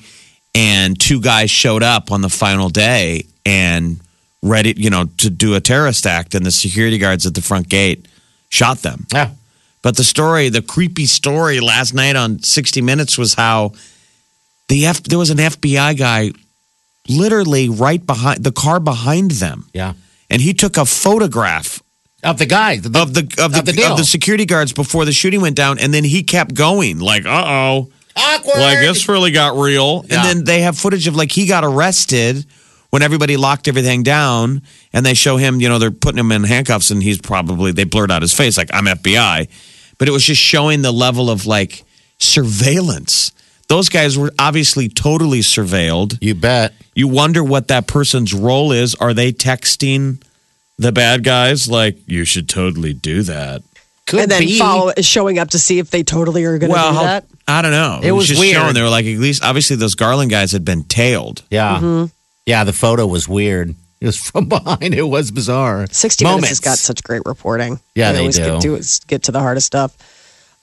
and 0.55 0.99
two 1.01 1.21
guys 1.21 1.51
showed 1.51 1.83
up 1.83 2.13
on 2.13 2.21
the 2.21 2.29
final 2.29 2.69
day 2.69 3.25
and 3.47 3.99
ready 4.43 4.75
you 4.77 4.91
know 4.91 5.05
to 5.19 5.29
do 5.31 5.55
a 5.55 5.61
terrorist 5.61 6.07
act 6.07 6.35
and 6.35 6.45
the 6.47 6.51
security 6.51 6.99
guards 6.99 7.27
at 7.27 7.35
the 7.35 7.43
front 7.43 7.69
gate 7.69 8.07
shot 8.49 8.79
them 8.79 9.07
yeah. 9.13 9.31
but 9.83 9.97
the 9.97 10.05
story 10.05 10.49
the 10.49 10.63
creepy 10.63 11.07
story 11.07 11.61
last 11.61 11.93
night 11.95 12.17
on 12.17 12.39
60 12.43 12.81
minutes 12.81 13.19
was 13.19 13.35
how 13.35 13.73
the 14.69 14.87
F, 14.87 15.03
there 15.03 15.19
was 15.19 15.31
an 15.31 15.39
FBI 15.39 15.99
guy 15.99 16.31
literally 17.09 17.69
right 17.69 18.05
behind 18.07 18.43
the 18.45 18.53
car 18.53 18.81
behind 18.81 19.33
them 19.33 19.67
Yeah. 19.75 19.95
and 20.31 20.41
he 20.41 20.55
took 20.55 20.77
a 20.77 20.87
photograph 20.87 21.83
Of 22.23 22.39
the 22.39 22.47
guy. 22.47 22.77
The, 22.79 22.89
of 23.01 23.15
the 23.15 23.21
of 23.43 23.53
the, 23.53 23.59
Of 23.61 23.67
the 23.67 23.91
of 23.91 23.97
the 23.99 24.05
security 24.05 24.47
guards 24.47 24.73
before 24.73 25.05
the 25.05 25.13
shooting 25.13 25.41
went 25.41 25.57
down 25.57 25.79
and 25.79 25.93
then 25.93 26.05
he 26.05 26.23
kept 26.23 26.55
going 26.55 26.99
like 26.99 27.27
uh-oh 27.27 27.91
awkward. 28.17 28.59
like 28.61 28.79
this 28.81 29.09
really 29.09 29.31
got 29.33 29.57
real. 29.57 30.05
Yeah. 30.09 30.17
And 30.17 30.25
then 30.29 30.45
they 30.45 30.61
have 30.63 30.79
footage 30.79 31.07
of 31.09 31.17
like 31.17 31.33
he 31.33 31.47
got 31.47 31.65
arrested 31.65 32.45
when 32.91 33.03
everybody 33.03 33.37
locked 33.37 33.69
everything 33.69 34.03
down, 34.03 34.63
and 34.93 35.07
they 35.07 35.15
show 35.15 35.37
him. 35.37 35.61
You 35.61 35.69
know, 35.69 35.79
they're 35.79 35.91
putting 35.91 36.19
him 36.19 36.33
in 36.33 36.45
handcuffs, 36.45 36.91
and 36.91 37.03
he's 37.03 37.21
probably 37.21 37.73
they 37.73 37.85
blurred 37.85 38.11
out 38.11 38.23
his 38.23 38.35
face 38.35 38.57
like 38.57 38.71
I'm 38.73 38.85
FBI, 38.85 39.49
but 39.99 40.09
it 40.09 40.11
was 40.13 40.25
just 40.25 40.41
showing 40.41 40.83
the 40.83 40.93
level 40.93 41.31
of 41.31 41.47
like 41.47 41.85
surveillance. 42.19 43.33
Those 43.69 43.89
guys 43.89 44.19
were 44.19 44.33
obviously 44.39 44.89
totally 44.89 45.41
surveilled. 45.41 46.19
You 46.21 46.35
bet. 46.35 46.75
You 46.95 47.07
wonder 47.07 47.43
what 47.43 47.69
that 47.69 47.87
person's 47.87 48.35
role 48.35 48.73
is. 48.73 48.97
Are 48.97 49.15
they 49.15 49.33
texting 49.33 50.21
the 50.77 50.91
bad 50.91 51.23
guys 51.23 51.69
like 51.69 51.97
you 52.07 52.25
should 52.25 52.49
totally 52.49 52.93
do 52.93 53.23
that? 53.23 53.63
Could 54.07 54.17
be. 54.17 54.23
and 54.23 54.31
then 54.31 54.41
be. 54.41 54.59
follow 54.59 54.93
showing 55.01 55.39
up 55.39 55.51
to 55.51 55.59
see 55.61 55.79
if 55.79 55.91
they 55.91 56.03
totally 56.03 56.45
are 56.45 56.59
going 56.59 56.71
to 56.71 56.75
well, 56.75 56.93
do 56.95 56.99
that. 56.99 57.27
I 57.47 57.63
don't 57.63 57.71
know. 57.71 58.01
It 58.03 58.11
was 58.11 58.27
just 58.27 58.41
weird. 58.41 58.57
showing. 58.57 58.75
They 58.75 58.83
were 58.83 58.89
like, 58.89 59.07
at 59.07 59.19
least 59.19 59.45
obviously 59.45 59.77
those 59.77 59.95
Garland 59.95 60.31
guys 60.33 60.51
had 60.51 60.65
been 60.65 60.83
tailed. 60.83 61.45
Yeah. 61.49 61.77
Mm-hmm. 61.77 62.07
Yeah, 62.47 62.65
the 62.65 62.73
photo 62.73 63.07
was 63.07 63.29
weird. 63.29 63.75
It 64.01 64.07
was 64.07 64.17
from 64.31 64.49
behind. 64.49 64.95
It 64.95 65.03
was 65.03 65.31
bizarre. 65.31 65.87
60 65.91 66.25
Moments. 66.25 66.43
Minutes 66.43 66.51
has 66.51 66.61
got 66.61 66.79
such 66.79 67.03
great 67.03 67.23
reporting. 67.27 67.81
Yeah, 67.95 68.13
they 68.13 68.21
always 68.21 68.37
do. 68.37 68.45
Get, 68.45 68.61
do, 68.63 68.81
get 69.07 69.23
to 69.25 69.33
the 69.33 69.41
of 69.41 69.63
stuff. 69.63 69.97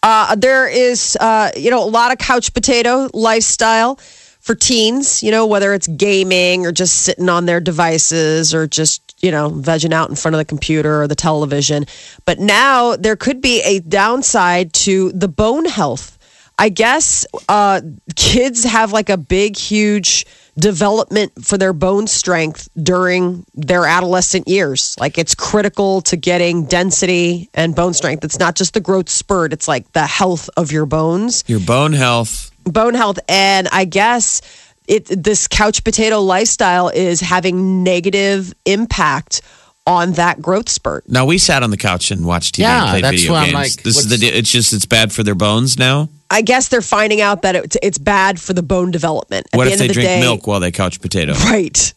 Uh, 0.04 0.36
there 0.36 0.68
is, 0.68 1.18
uh, 1.20 1.52
you 1.56 1.72
know, 1.72 1.84
a 1.84 1.90
lot 1.90 2.12
of 2.12 2.18
couch 2.18 2.54
potato 2.54 3.10
lifestyle 3.14 3.96
for 4.40 4.56
teens, 4.56 5.22
you 5.22 5.32
know, 5.32 5.46
whether 5.46 5.74
it's 5.74 5.88
gaming 5.88 6.66
or 6.66 6.72
just 6.72 7.02
sitting 7.02 7.28
on 7.28 7.46
their 7.46 7.60
devices 7.60 8.54
or 8.54 8.66
just, 8.68 9.02
you 9.22 9.32
know, 9.32 9.50
vegging 9.50 9.92
out 9.92 10.10
in 10.10 10.16
front 10.16 10.36
of 10.36 10.38
the 10.38 10.46
computer 10.46 11.02
or 11.02 11.08
the 11.08 11.16
television. 11.16 11.86
But 12.26 12.40
now 12.40 12.96
there 12.96 13.18
could 13.18 13.42
be 13.42 13.62
a 13.64 13.80
downside 13.80 14.72
to 14.74 15.12
the 15.12 15.28
bone 15.28 15.66
health. 15.66 16.18
I 16.58 16.70
guess 16.70 17.26
uh, 17.50 17.82
kids 18.16 18.64
have 18.64 18.94
like 18.94 19.10
a 19.10 19.18
big, 19.18 19.58
huge 19.58 20.26
development 20.60 21.32
for 21.46 21.58
their 21.58 21.74
bone 21.74 22.08
strength 22.08 22.68
during 22.82 23.46
their 23.54 23.86
adolescent 23.86 24.48
years. 24.48 24.96
Like 25.00 25.18
it's 25.18 25.36
critical 25.36 26.02
to 26.02 26.18
getting 26.18 26.66
density 26.66 27.50
and 27.54 27.76
bone 27.76 27.94
strength. 27.94 28.24
It's 28.24 28.40
not 28.40 28.56
just 28.56 28.74
the 28.74 28.80
growth 28.80 29.10
spurt, 29.10 29.54
it's 29.54 29.68
like 29.68 29.92
the 29.94 30.06
health 30.08 30.50
of 30.58 30.72
your 30.72 30.86
bones, 30.86 31.44
Your 31.48 31.60
bone 31.60 31.94
health. 31.94 32.52
bone 32.64 32.96
health. 32.96 33.20
And 33.30 33.68
I 33.72 33.86
guess 33.86 34.42
it 34.88 35.06
this 35.06 35.48
couch 35.48 35.84
potato 35.84 36.22
lifestyle 36.22 36.90
is 36.90 37.20
having 37.20 37.84
negative 37.84 38.54
impact 38.66 39.42
on 39.88 40.12
that 40.14 40.42
growth 40.42 40.70
spurt. 40.70 41.10
Now 41.10 41.26
we 41.26 41.40
sat 41.40 41.64
on 41.64 41.72
the 41.72 41.78
couch 41.78 42.12
and 42.12 42.26
watched 42.26 42.56
TV 42.56 42.60
Yeah, 42.60 42.82
and 42.82 42.90
played 42.92 43.04
that's 43.06 43.16
video 43.18 43.32
why 43.32 43.40
I'm 43.40 43.46
games. 43.46 43.54
like, 43.78 43.84
this 43.84 43.98
is 43.98 44.10
the. 44.20 44.28
It's 44.28 44.52
just 44.52 44.74
it's 44.74 44.86
bad 44.86 45.12
for 45.12 45.24
their 45.24 45.34
bones 45.34 45.80
now. 45.80 46.10
I 46.30 46.42
guess 46.42 46.68
they're 46.68 46.82
finding 46.82 47.22
out 47.22 47.42
that 47.44 47.56
it, 47.56 47.76
it's 47.82 47.98
bad 47.98 48.40
for 48.40 48.54
the 48.54 48.62
bone 48.62 48.92
development. 48.92 49.48
At 49.54 49.58
what 49.58 49.64
the 49.64 49.72
if 49.72 49.74
end 49.74 49.82
they 49.82 49.86
of 49.86 49.90
the 49.90 49.94
drink 49.94 50.08
day, 50.10 50.20
milk 50.20 50.46
while 50.46 50.60
they 50.60 50.72
couch 50.72 51.02
potato? 51.02 51.34
Right. 51.34 51.94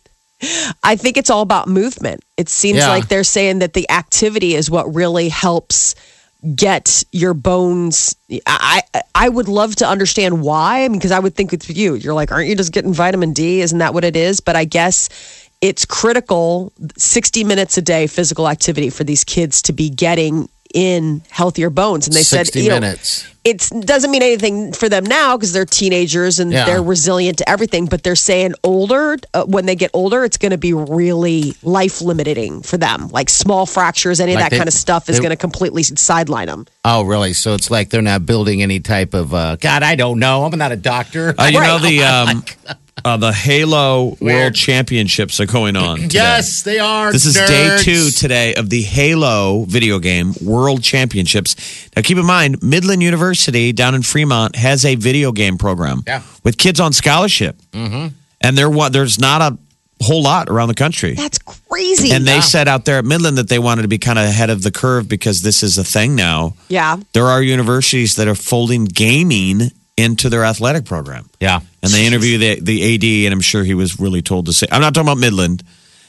I 0.83 0.97
think 0.97 1.19
it's 1.19 1.29
all 1.29 1.43
about 1.43 1.69
movement. 1.69 2.23
It 2.39 2.49
seems 2.49 2.79
Yeah. 2.79 2.89
like 2.89 3.09
they're 3.09 3.25
saying 3.25 3.59
that 3.59 3.75
the 3.75 3.91
activity 3.91 4.55
is 4.55 4.71
what 4.71 4.95
really 4.95 5.29
helps 5.29 5.95
get 6.55 7.05
your 7.13 7.35
bones. 7.35 8.17
I 8.47 8.83
I 8.95 9.03
I 9.15 9.29
would 9.29 9.49
love 9.49 9.77
to 9.77 9.87
understand 9.87 10.41
why. 10.41 10.85
I 10.85 10.89
mean, 10.89 10.99
because 10.99 11.11
I 11.13 11.19
would 11.19 11.35
think 11.35 11.51
with 11.51 11.77
you, 11.77 11.95
you're 11.95 12.15
like, 12.15 12.33
aren't 12.33 12.49
you 12.49 12.57
just 12.57 12.73
getting 12.73 12.95
vitamin 12.95 13.35
D? 13.35 13.61
Isn't 13.61 13.79
that 13.81 13.93
what 13.93 14.05
it 14.05 14.17
is? 14.17 14.41
But 14.41 14.57
I 14.57 14.65
guess 14.65 15.11
it's 15.61 15.85
critical 15.85 16.73
60 16.97 17.45
minutes 17.45 17.77
a 17.77 17.83
day 17.83 18.07
physical 18.07 18.49
activity 18.49 18.91
for 18.91 19.05
these 19.05 19.25
kids 19.25 19.63
to 19.63 19.73
be 19.73 19.91
getting 19.91 20.49
in 20.73 21.21
healthier 21.31 21.69
bones. 21.69 22.07
And 22.07 22.15
they 22.15 22.23
60 22.23 22.61
said, 22.61 22.65
you 22.65 22.81
know, 22.81 22.95
it 23.43 23.71
doesn't 23.81 24.11
mean 24.11 24.23
anything 24.23 24.73
for 24.73 24.89
them 24.89 25.05
now 25.05 25.37
because 25.37 25.53
they're 25.53 25.65
teenagers 25.65 26.39
and 26.39 26.53
Yeah. 26.53 26.65
they're 26.67 26.83
resilient 26.83 27.39
to 27.39 27.49
everything. 27.49 27.87
But 27.87 28.05
they're 28.05 28.15
saying 28.15 28.53
older, 28.63 29.17
uh, 29.35 29.45
when 29.47 29.67
they 29.67 29.75
get 29.75 29.91
older, 29.95 30.25
it's 30.25 30.37
going 30.37 30.53
to 30.53 30.59
be 30.59 30.73
really 30.73 31.55
life 31.65 32.01
limiting 32.03 32.63
for 32.63 32.77
them. 32.77 33.09
Like 33.09 33.31
small 33.31 33.67
fractures, 33.67 34.21
any 34.21 34.35
of 34.35 34.39
that 34.39 34.51
they- 34.51 34.59
kind 34.59 34.69
of 34.69 34.75
stuff 34.75 35.09
is 35.09 35.19
going 35.19 35.31
to 35.31 35.37
completely 35.37 35.83
sideline 35.83 36.47
them. 36.47 36.67
Oh, 36.85 37.03
really? 37.03 37.33
So 37.33 37.55
it's 37.55 37.71
like 37.71 37.91
they're 37.91 38.01
not 38.03 38.25
building 38.25 38.63
any 38.63 38.79
type 38.79 39.13
of. 39.13 39.35
Uh, 39.35 39.57
God, 39.57 39.83
I 39.83 39.97
don't 39.97 40.21
know. 40.21 40.45
I'm 40.45 40.57
not 40.57 40.71
a 40.71 40.77
doctor. 40.77 41.35
Uh, 41.37 41.47
you 41.47 41.61
know 41.61 41.79
the 41.81 42.03
um, 42.05 42.45
uh, 43.05 43.17
the 43.17 43.33
Halo 43.33 44.17
World 44.21 44.55
Championships 44.55 45.41
are 45.41 45.47
going 45.47 45.77
on. 45.77 45.97
today. 46.01 46.15
yes, 46.15 46.63
they 46.63 46.79
are. 46.79 47.13
This 47.13 47.25
is 47.27 47.35
day 47.35 47.79
two 47.81 48.11
today 48.11 48.55
of 48.55 48.69
the 48.71 48.83
Halo 48.83 49.65
video 49.65 49.99
game 49.99 50.35
World 50.43 50.83
Championships. 50.83 51.57
Now, 51.97 52.03
keep 52.03 52.19
in 52.19 52.27
mind, 52.27 52.63
Midland 52.63 53.03
University 53.03 53.73
down 53.73 53.95
in 53.95 54.03
Fremont 54.03 54.57
has 54.57 54.85
a 54.85 54.95
video 54.97 55.33
game 55.33 55.57
program 55.59 56.03
Yeah. 56.07 56.23
with 56.45 56.59
kids 56.59 56.81
on 56.81 56.93
scholarship, 56.93 57.57
mm-hmm. 57.73 58.09
and 58.41 58.59
there 58.59 58.71
wa- 58.71 58.89
there's 58.91 59.19
not 59.19 59.41
a 59.41 59.59
whole 60.03 60.23
lot 60.23 60.49
around 60.49 60.69
the 60.69 60.75
country. 60.75 61.13
That's 61.15 61.39
crazy. 61.39 62.11
And 62.13 62.27
they 62.27 62.41
said 62.41 62.69
out 62.69 62.87
there 62.87 62.97
at 62.99 63.05
Midland 63.05 63.37
that 63.37 63.51
they 63.51 63.59
wanted 63.59 63.83
to 63.83 63.89
be 63.89 63.99
kind 63.99 64.19
of 64.19 64.25
ahead 64.25 64.49
of 64.49 64.63
the 64.63 64.71
curve 64.71 65.09
because 65.11 65.43
this 65.43 65.63
is 65.63 65.77
a 65.77 65.85
thing 65.85 66.17
now. 66.17 66.55
yeah. 66.69 66.97
There 67.13 67.27
are 67.27 67.43
universities 67.43 68.17
that 68.17 68.27
are 68.27 68.35
folding 68.35 68.87
gaming 68.87 69.71
into 70.01 70.29
their 70.29 70.45
athletic 70.45 70.85
program. 70.85 71.29
Yeah. 71.41 71.61
And 71.83 71.93
they 71.93 72.07
interview 72.07 72.39
the, 72.39 72.61
the 72.61 72.95
AD, 72.95 73.27
and 73.27 73.33
I'm 73.35 73.41
sure 73.41 73.63
he 73.65 73.75
was 73.75 74.01
really 74.01 74.23
told 74.23 74.47
to 74.47 74.53
say, 74.53 74.67
I'm 74.71 74.81
not 74.81 74.95
talking 74.95 75.09
about 75.09 75.19
Midland. 75.19 75.63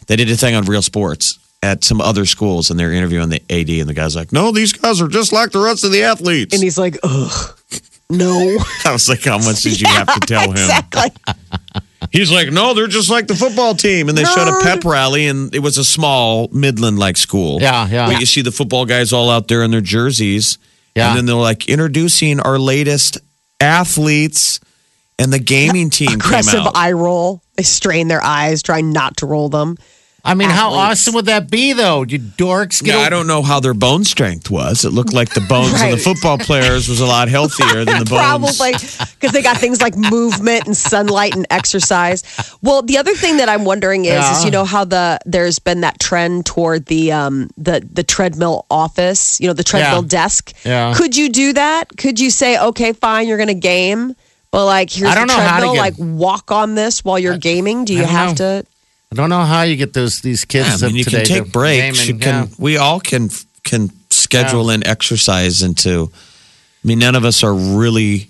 They 0.07 0.15
did 0.15 0.29
a 0.31 0.35
thing 0.35 0.55
on 0.55 0.65
Real 0.65 0.81
Sports 0.81 1.37
at 1.63 1.83
some 1.83 2.01
other 2.01 2.25
schools, 2.25 2.71
and 2.71 2.79
they're 2.79 2.91
interviewing 2.93 3.29
the 3.29 3.41
AD, 3.49 3.69
and 3.69 3.87
the 3.87 3.93
guy's 3.93 4.15
like, 4.15 4.31
No, 4.31 4.51
these 4.51 4.73
guys 4.73 5.01
are 5.01 5.07
just 5.07 5.31
like 5.31 5.51
the 5.51 5.59
rest 5.59 5.83
of 5.83 5.91
the 5.91 6.03
athletes. 6.03 6.53
And 6.53 6.63
he's 6.63 6.77
like, 6.77 6.97
ugh, 7.03 7.57
no. 8.09 8.57
I 8.85 8.91
was 8.91 9.07
like, 9.07 9.23
How 9.23 9.37
much 9.37 9.61
did 9.61 9.79
you 9.79 9.87
have 9.87 10.13
to 10.13 10.19
tell 10.21 10.43
him? 10.51 10.51
exactly. 10.51 11.11
He's 12.11 12.31
like, 12.31 12.51
No, 12.51 12.73
they're 12.73 12.87
just 12.87 13.09
like 13.09 13.27
the 13.27 13.35
football 13.35 13.75
team. 13.75 14.09
And 14.09 14.17
they 14.17 14.23
showed 14.23 14.47
a 14.47 14.59
pep 14.63 14.83
rally, 14.83 15.27
and 15.27 15.53
it 15.55 15.59
was 15.59 15.77
a 15.77 15.85
small 15.85 16.47
Midland 16.51 16.97
like 16.99 17.15
school. 17.15 17.61
Yeah, 17.61 17.87
yeah. 17.87 18.07
But 18.07 18.19
you 18.19 18.25
see 18.25 18.41
the 18.41 18.51
football 18.51 18.85
guys 18.85 19.13
all 19.13 19.29
out 19.29 19.47
there 19.47 19.63
in 19.63 19.71
their 19.71 19.81
jerseys. 19.81 20.57
Yeah. 20.95 21.09
And 21.09 21.17
then 21.17 21.25
they're 21.25 21.35
like 21.35 21.69
introducing 21.69 22.39
our 22.41 22.59
latest 22.59 23.17
athletes, 23.61 24.59
and 25.19 25.31
the 25.31 25.39
gaming 25.39 25.89
team 25.89 26.13
Aggressive 26.13 26.67
eye 26.73 26.91
roll. 26.93 27.41
They 27.55 27.63
strain 27.63 28.07
their 28.07 28.23
eyes, 28.23 28.63
trying 28.63 28.91
not 28.91 29.17
to 29.17 29.25
roll 29.25 29.49
them. 29.49 29.77
I 30.23 30.35
mean, 30.35 30.49
how 30.51 30.71
awesome 30.73 31.15
would 31.15 31.25
that 31.25 31.49
be, 31.49 31.73
though? 31.73 32.03
You 32.03 32.19
dorks 32.19 32.83
get. 32.83 32.93
Yeah, 32.95 33.03
a- 33.03 33.05
I 33.07 33.09
don't 33.09 33.25
know 33.25 33.41
how 33.41 33.59
their 33.59 33.73
bone 33.73 34.03
strength 34.03 34.51
was. 34.51 34.85
It 34.85 34.91
looked 34.91 35.13
like 35.13 35.33
the 35.33 35.41
bones 35.41 35.81
of 35.81 35.89
the 35.89 35.97
football 35.97 36.37
players 36.37 36.87
was 36.87 36.99
a 36.99 37.05
lot 37.07 37.27
healthier 37.27 37.83
than 37.85 37.97
the 37.99 38.05
bones. 38.05 38.57
Probably 38.57 38.71
because 38.73 39.31
they 39.31 39.41
got 39.41 39.57
things 39.57 39.81
like 39.81 39.97
movement 39.97 40.67
and 40.67 40.77
sunlight 40.77 41.35
and 41.35 41.47
exercise. 41.49 42.23
Well, 42.61 42.83
the 42.83 42.97
other 42.99 43.15
thing 43.15 43.37
that 43.37 43.49
I'm 43.49 43.65
wondering 43.65 44.05
is, 44.05 44.23
is 44.37 44.45
you 44.45 44.51
know 44.51 44.63
how 44.65 44.85
the 44.85 45.17
there's 45.25 45.57
been 45.59 45.81
that 45.81 45.99
trend 45.99 46.45
toward 46.45 46.85
the 46.85 47.11
um 47.11 47.49
the 47.57 47.85
the 47.91 48.03
treadmill 48.03 48.65
office, 48.69 49.39
you 49.41 49.47
know 49.47 49.53
the 49.53 49.63
treadmill 49.63 50.01
Yeah. 50.03 50.07
desk. 50.07 50.53
Yeah. 50.63 50.93
Could 50.95 51.17
you 51.17 51.29
do 51.29 51.53
that? 51.53 51.85
Could 51.97 52.19
you 52.19 52.29
say, 52.29 52.59
okay, 52.59 52.93
fine, 52.93 53.27
you're 53.27 53.37
going 53.37 53.47
to 53.47 53.53
game, 53.55 54.15
but 54.51 54.65
like 54.65 54.91
here's 54.91 55.09
I 55.11 55.15
don't 55.15 55.27
the 55.27 55.33
know 55.35 55.39
how 55.41 55.55
to 55.59 55.65
treadmill, 55.65 55.73
get- 55.73 55.79
like 55.81 55.93
walk 55.97 56.51
on 56.51 56.75
this 56.75 57.03
while 57.03 57.17
you're 57.17 57.37
gaming. 57.37 57.85
Do 57.85 57.93
you 57.95 58.03
have 58.03 58.37
know. 58.39 58.61
to? 58.61 58.65
I 59.11 59.15
don't 59.15 59.29
know 59.29 59.43
how 59.43 59.63
you 59.63 59.75
get 59.75 59.93
those 59.93 60.21
these 60.21 60.45
kids. 60.45 60.81
Yeah, 60.81 60.87
I 60.87 60.89
mean, 60.89 60.97
you 60.97 61.03
today 61.03 61.25
can 61.25 61.43
take 61.43 61.51
breaks. 61.51 62.05
game 62.05 62.15
You 62.15 62.19
can. 62.21 62.47
yeah. 62.47 62.55
We 62.57 62.77
all 62.77 62.99
can 62.99 63.29
can 63.63 63.89
schedule 64.09 64.69
in 64.69 64.85
exercise 64.87 65.61
into. 65.63 66.09
I 66.83 66.87
mean, 66.87 66.99
none 66.99 67.15
of 67.15 67.25
us 67.25 67.43
are 67.43 67.53
really 67.53 68.29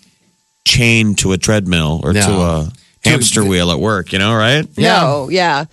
chained 0.65 1.19
to 1.19 1.31
a 1.33 1.37
treadmill 1.37 2.01
or 2.03 2.13
to 2.13 2.19
a 2.31 2.71
hamster 3.05 3.45
wheel 3.45 3.71
at 3.71 3.79
work. 3.79 4.11
You 4.11 4.19
know, 4.19 4.33
right? 4.33 4.65
Yeah. 4.75 5.01
No, 5.01 5.29
yeah. 5.29 5.65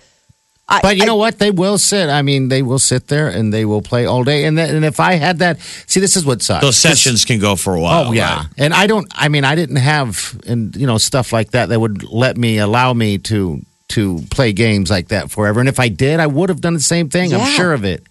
I- 0.71 0.81
But 0.81 0.97
you 0.97 1.03
I- 1.03 1.05
know 1.07 1.15
what? 1.15 1.39
They 1.39 1.49
will 1.51 1.79
sit. 1.79 2.09
I 2.09 2.21
mean, 2.21 2.49
they 2.49 2.61
will 2.61 2.77
sit 2.79 3.07
there 3.07 3.27
and 3.27 3.51
they 3.51 3.65
will 3.65 3.81
play 3.81 4.05
all 4.05 4.23
day. 4.23 4.45
And 4.45 4.55
then, 4.55 4.75
and 4.75 4.85
if 4.85 4.99
I 4.99 5.13
had 5.15 5.39
that, 5.39 5.59
see, 5.87 5.99
this 5.99 6.15
is 6.15 6.23
what 6.23 6.43
sucks. 6.43 6.61
Those 6.63 6.77
sessions 6.77 7.25
can 7.25 7.39
go 7.39 7.55
for 7.55 7.73
a 7.73 7.81
while. 7.81 8.09
Oh 8.09 8.11
yeah, 8.11 8.37
right? 8.37 8.45
and 8.59 8.73
I 8.75 8.85
don't. 8.85 9.07
I 9.15 9.27
mean, 9.29 9.43
I 9.43 9.55
didn't 9.55 9.77
have 9.77 10.39
and 10.45 10.75
you 10.75 10.85
know 10.85 10.99
stuff 10.99 11.33
like 11.33 11.51
that 11.51 11.69
that 11.69 11.79
would 11.81 12.03
let 12.03 12.37
me 12.37 12.59
allow 12.59 12.93
me 12.93 13.17
to 13.17 13.61
to 13.89 14.19
play 14.31 14.53
games 14.53 14.89
like 14.89 15.09
that 15.09 15.29
forever. 15.31 15.59
And 15.59 15.67
if 15.69 15.79
I 15.79 15.89
did, 15.89 16.19
I 16.19 16.27
would 16.27 16.49
have 16.49 16.61
done 16.61 16.73
the 16.73 16.79
same 16.79 17.09
thing. 17.09 17.33
I'm 17.33 17.45
sure 17.55 17.73
of 17.73 17.83
it. 17.85 18.03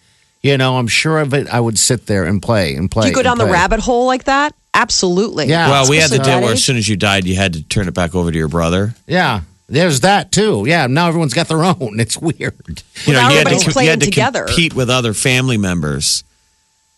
You 0.43 0.57
know, 0.57 0.77
I'm 0.79 0.87
sure 0.89 1.19
of 1.19 1.35
it. 1.35 1.49
I 1.53 1.59
would 1.59 1.79
sit 1.79 2.07
there 2.07 2.25
and 2.25 2.41
play 2.41 2.75
and 2.77 2.91
play. 2.91 3.03
Do 3.05 3.09
you 3.09 3.15
go 3.15 3.21
and 3.21 3.25
down 3.25 3.39
the 3.39 3.45
play. 3.45 3.53
rabbit 3.53 3.81
hole 3.81 4.07
like 4.07 4.25
that? 4.25 4.55
Absolutely. 4.75 5.47
Yeah. 5.47 5.71
Well, 5.71 5.91
we 5.91 5.97
had 5.97 6.11
the 6.11 6.19
deal 6.19 6.41
where 6.41 6.53
as 6.53 6.65
soon 6.65 6.77
as 6.77 6.89
you 6.89 6.97
died, 6.97 7.25
you 7.25 7.35
had 7.35 7.55
to 7.55 7.63
turn 7.65 7.89
it 7.89 7.95
back 7.95 8.15
over 8.15 8.31
to 8.31 8.39
your 8.39 8.47
brother. 8.49 8.95
Yeah, 9.09 9.41
there's 9.69 10.01
that 10.01 10.31
too. 10.31 10.65
Yeah, 10.67 10.87
now 10.87 11.09
everyone's 11.09 11.35
got 11.35 11.49
their 11.49 11.65
own. 11.65 11.99
It's 11.99 12.17
weird. 12.19 12.39
You 12.39 13.13
Well, 13.13 13.23
now 13.23 13.31
you 13.31 13.39
had, 13.39 13.47
everybody's 13.49 13.75
to, 13.75 13.83
you 13.83 13.91
had 13.91 14.01
to 14.01 14.07
together. 14.07 14.45
compete 14.45 14.75
with 14.75 14.91
other 14.91 15.13
family 15.15 15.57
members. 15.59 16.23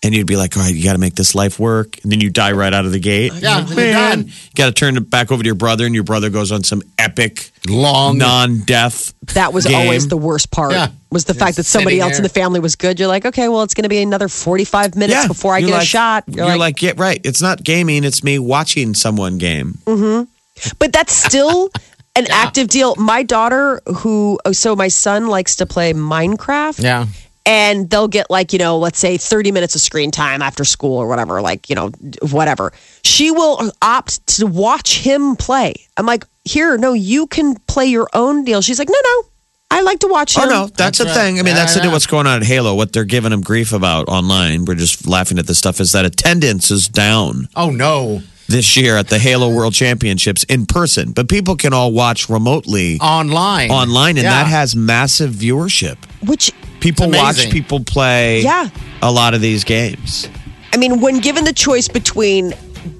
And 0.02 0.14
you'd 0.14 0.26
be 0.26 0.36
like, 0.36 0.56
all 0.56 0.62
right, 0.62 0.74
you 0.74 0.82
got 0.82 0.94
to 0.94 0.98
make 0.98 1.14
this 1.14 1.34
life 1.34 1.58
work. 1.58 1.98
And 2.02 2.10
then 2.10 2.22
you 2.22 2.30
die 2.30 2.52
right 2.52 2.72
out 2.72 2.86
of 2.86 2.92
the 2.92 2.98
gate. 2.98 3.34
Yeah, 3.34 3.58
Like, 3.58 3.66
you're 3.68 3.76
man, 3.76 3.92
done. 4.20 4.26
you 4.28 4.32
got 4.56 4.66
to 4.66 4.72
turn 4.72 4.96
it 4.96 5.10
back 5.10 5.30
over 5.30 5.42
to 5.42 5.46
your 5.46 5.54
brother, 5.54 5.84
and 5.84 5.94
your 5.94 6.04
brother 6.04 6.30
goes 6.30 6.50
on 6.52 6.62
some 6.64 6.80
epic 6.98 7.50
Long. 7.68 8.16
non 8.16 8.60
death. 8.60 9.12
That 9.34 9.52
was 9.52 9.66
game. 9.66 9.76
always 9.76 10.08
the 10.08 10.16
worst 10.16 10.50
part. 10.50 10.72
Yeah. 10.72 10.88
Was 11.10 11.26
the 11.26 11.34
You're 11.34 11.40
fact 11.44 11.56
that 11.58 11.64
somebody 11.64 11.96
sitting 11.96 12.08
else 12.08 12.16
in 12.16 12.22
the 12.22 12.30
family 12.30 12.60
was 12.60 12.76
good. 12.76 12.98
You're 12.98 13.08
like, 13.08 13.26
okay, 13.26 13.48
well, 13.48 13.62
it's 13.62 13.74
going 13.74 13.82
to 13.82 13.90
be 13.90 14.00
another 14.00 14.28
45 14.28 14.96
minutes 14.96 15.28
before 15.28 15.52
I 15.54 15.58
You're 15.58 15.68
get 15.68 15.74
like- 15.74 15.82
a 15.82 15.86
shot. 15.86 16.24
You're, 16.28 16.56
like, 16.56 16.80
yeah, 16.80 16.92
right. 16.96 17.20
It's 17.22 17.42
not 17.42 17.62
gaming, 17.62 18.02
it's 18.04 18.24
me 18.24 18.38
watching 18.38 18.94
someone 18.94 19.36
game. 19.36 19.78
Mm-hmm. 19.84 20.72
But 20.78 20.94
that's 20.94 21.12
still 21.12 21.68
an 22.16 22.26
active 22.30 22.68
deal. 22.68 22.94
My 22.96 23.22
daughter, 23.22 23.82
who, 23.98 24.38
oh, 24.46 24.52
so 24.52 24.74
my 24.74 24.88
son 24.88 25.26
likes 25.26 25.56
to 25.56 25.66
play 25.66 25.92
Minecraft. 25.92 26.82
Yeah. 26.82 27.06
And 27.46 27.88
they'll 27.88 28.08
get 28.08 28.30
like, 28.30 28.52
you 28.52 28.58
know, 28.58 28.78
let's 28.78 28.98
say 28.98 29.16
30 29.16 29.50
minutes 29.50 29.74
of 29.74 29.80
screen 29.80 30.10
time 30.10 30.42
after 30.42 30.64
school 30.64 30.98
or 30.98 31.08
whatever, 31.08 31.40
like, 31.40 31.68
you 31.68 31.74
know, 31.74 31.88
whatever. 32.30 32.72
She 33.02 33.30
will 33.30 33.72
opt 33.82 34.26
to 34.38 34.46
watch 34.46 34.98
him 34.98 35.36
play. 35.36 35.74
I'm 35.96 36.06
like, 36.06 36.24
here, 36.44 36.76
no, 36.76 36.92
you 36.92 37.26
can 37.26 37.56
play 37.66 37.86
your 37.86 38.08
own 38.14 38.44
deal. 38.44 38.60
She's 38.60 38.78
like, 38.78 38.88
no, 38.88 38.98
no, 39.02 39.30
I 39.70 39.82
like 39.82 40.00
to 40.00 40.08
watch 40.08 40.36
oh, 40.36 40.42
him. 40.42 40.48
Oh 40.48 40.52
no, 40.52 40.66
that's, 40.66 40.76
That's 40.76 40.98
the 40.98 41.04
right. 41.06 41.14
thing. 41.14 41.38
I 41.38 41.42
mean, 41.42 41.54
that's 41.54 41.74
the 41.74 41.82
yeah. 41.82 41.92
what's 41.92 42.06
going 42.06 42.26
on 42.26 42.38
at 42.40 42.42
Halo. 42.42 42.74
What 42.74 42.92
they're 42.92 43.04
giving 43.04 43.30
them 43.30 43.40
grief 43.40 43.72
about 43.72 44.08
online. 44.08 44.64
We're 44.64 44.74
just 44.74 45.06
laughing 45.06 45.38
at 45.38 45.46
this 45.46 45.58
stuff. 45.58 45.80
Is 45.80 45.92
that 45.92 46.04
attendance 46.04 46.70
is 46.70 46.88
down 46.88 47.48
Oh 47.54 47.70
no. 47.70 48.22
This 48.50 48.76
year 48.76 48.96
at 48.96 49.08
the 49.08 49.18
Halo 49.18 49.48
World 49.48 49.72
Championships 49.74 50.44
in 50.44 50.66
person, 50.66 51.12
but 51.12 51.28
people 51.28 51.56
can 51.56 51.72
all 51.72 51.92
watch 51.92 52.28
remotely 52.28 52.98
Online. 53.00 53.70
online, 53.70 54.16
and 54.16 54.24
Yeah. 54.24 54.30
that 54.42 54.46
has 54.48 54.74
massive 54.76 55.32
viewership. 55.32 55.96
Which, 56.26 56.52
People 56.80 57.10
watch 57.10 57.50
people 57.50 57.80
play. 57.80 58.42
Yeah. 58.42 58.68
a 59.02 59.10
lot 59.12 59.34
of 59.34 59.40
these 59.40 59.64
games. 59.64 60.28
I 60.72 60.76
mean, 60.78 61.00
when 61.00 61.20
given 61.20 61.44
the 61.44 61.52
choice 61.52 61.88
between 61.88 62.54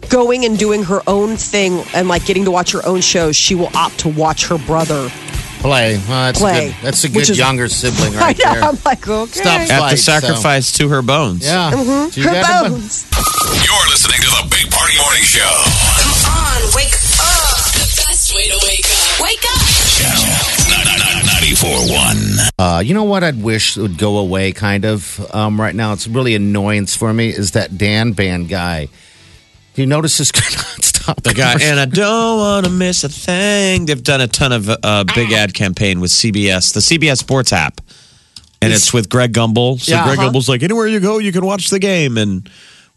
going 0.09 0.45
and 0.45 0.59
doing 0.59 0.83
her 0.85 1.01
own 1.07 1.37
thing 1.37 1.83
and 1.95 2.07
like 2.09 2.25
getting 2.27 2.45
to 2.45 2.51
watch 2.51 2.73
her 2.73 2.85
own 2.87 3.01
shows, 3.01 3.37
she 3.37 3.55
will 3.55 3.71
opt 3.75 3.99
to 4.01 4.09
watch 4.09 4.47
her 4.49 4.59
brother 4.59 5.11
play. 5.61 5.97
Well, 6.09 6.25
that's 6.27 6.39
Play. 6.39 6.67
Good. 6.69 6.75
That's 6.83 7.05
a 7.05 7.09
good 7.09 7.29
is- 7.31 7.39
younger 7.39 7.69
sibling 7.69 8.15
right 8.17 8.39
I 8.45 8.49
know. 8.49 8.55
there. 8.61 8.65
I'm 8.71 8.79
like, 8.85 9.07
okay. 9.09 9.33
Stop 9.41 9.47
At 9.61 9.69
the 9.69 9.75
Fight, 9.75 9.99
so- 9.99 10.21
sacrifice 10.21 10.73
to 10.73 10.89
her 10.89 11.03
bones. 11.03 11.45
Yeah. 11.45 11.71
So 11.71 12.21
you 12.21 12.29
Her 12.29 12.33
gotta- 12.43 12.71
bones. 12.71 13.07
You're 13.65 13.89
listening 13.91 14.20
to 14.20 14.20
the 14.20 14.20
Big 14.20 14.20
Party 14.91 15.03
Morning 15.05 15.23
Show. 15.23 15.63
Come 16.03 16.35
on, 16.35 16.63
wake 16.75 16.95
up. 17.21 17.63
The 17.75 18.05
best 18.09 18.35
way 18.35 18.49
to 18.49 18.59
wake 18.67 18.85
up. 18.85 19.21
Wake 19.21 19.45
up. 19.45 19.61
Channel 19.95 20.25
94.1. 21.95 22.51
Uh, 22.59 22.81
you 22.81 22.95
know 22.95 23.05
what 23.05 23.23
I'd 23.23 23.41
wish 23.41 23.77
would 23.77 23.99
go 23.99 24.19
away 24.19 24.51
kind 24.51 24.85
of 24.85 25.21
um, 25.33 25.61
right 25.61 25.77
now? 25.77 25.93
It's 25.93 26.09
really 26.09 26.35
annoyance 26.35 26.97
for 26.97 27.13
me 27.13 27.29
is 27.29 27.53
that 27.53 27.79
Dan 27.79 28.13
Band 28.13 28.49
guy. 28.49 28.89
Do 29.75 29.83
you 29.83 29.87
notice 29.87 30.19
this 30.19 30.33
nonstop? 30.33 31.23
The 31.23 31.35
guy, 31.35 31.57
and 31.63 31.79
I 31.79 31.85
don't 31.85 32.39
want 32.39 32.67
to 32.67 32.73
miss 32.73 33.05
a 33.05 33.09
thing. 33.09 33.87
They've 33.87 34.03
done 34.03 34.21
a 34.21 34.27
ton 34.27 34.51
of 34.51 34.69
uh, 34.69 35.05
big 35.15 35.31
ad 35.31 35.55
campaign 35.55 36.01
with 36.01 36.11
CBS, 36.11 36.75
the 36.75 36.81
CBS 36.81 37.19
Sports 37.19 37.53
app, 37.53 37.81
and 38.61 38.73
it's, 38.73 38.93
with 38.93 39.09
Greg 39.09 39.33
Gumbel. 39.33 39.81
So 39.81 39.93
Yeah, 39.93 40.05
Greg 40.05 40.19
uh-huh. 40.19 40.31
Gumbel's 40.31 40.49
like, 40.49 40.65
anywhere 40.65 40.89
you 40.89 40.99
go, 40.99 41.19
you 41.19 41.31
can 41.31 41.47
watch 41.47 41.71
the 41.71 41.79
game. 41.79 42.19
And 42.19 42.51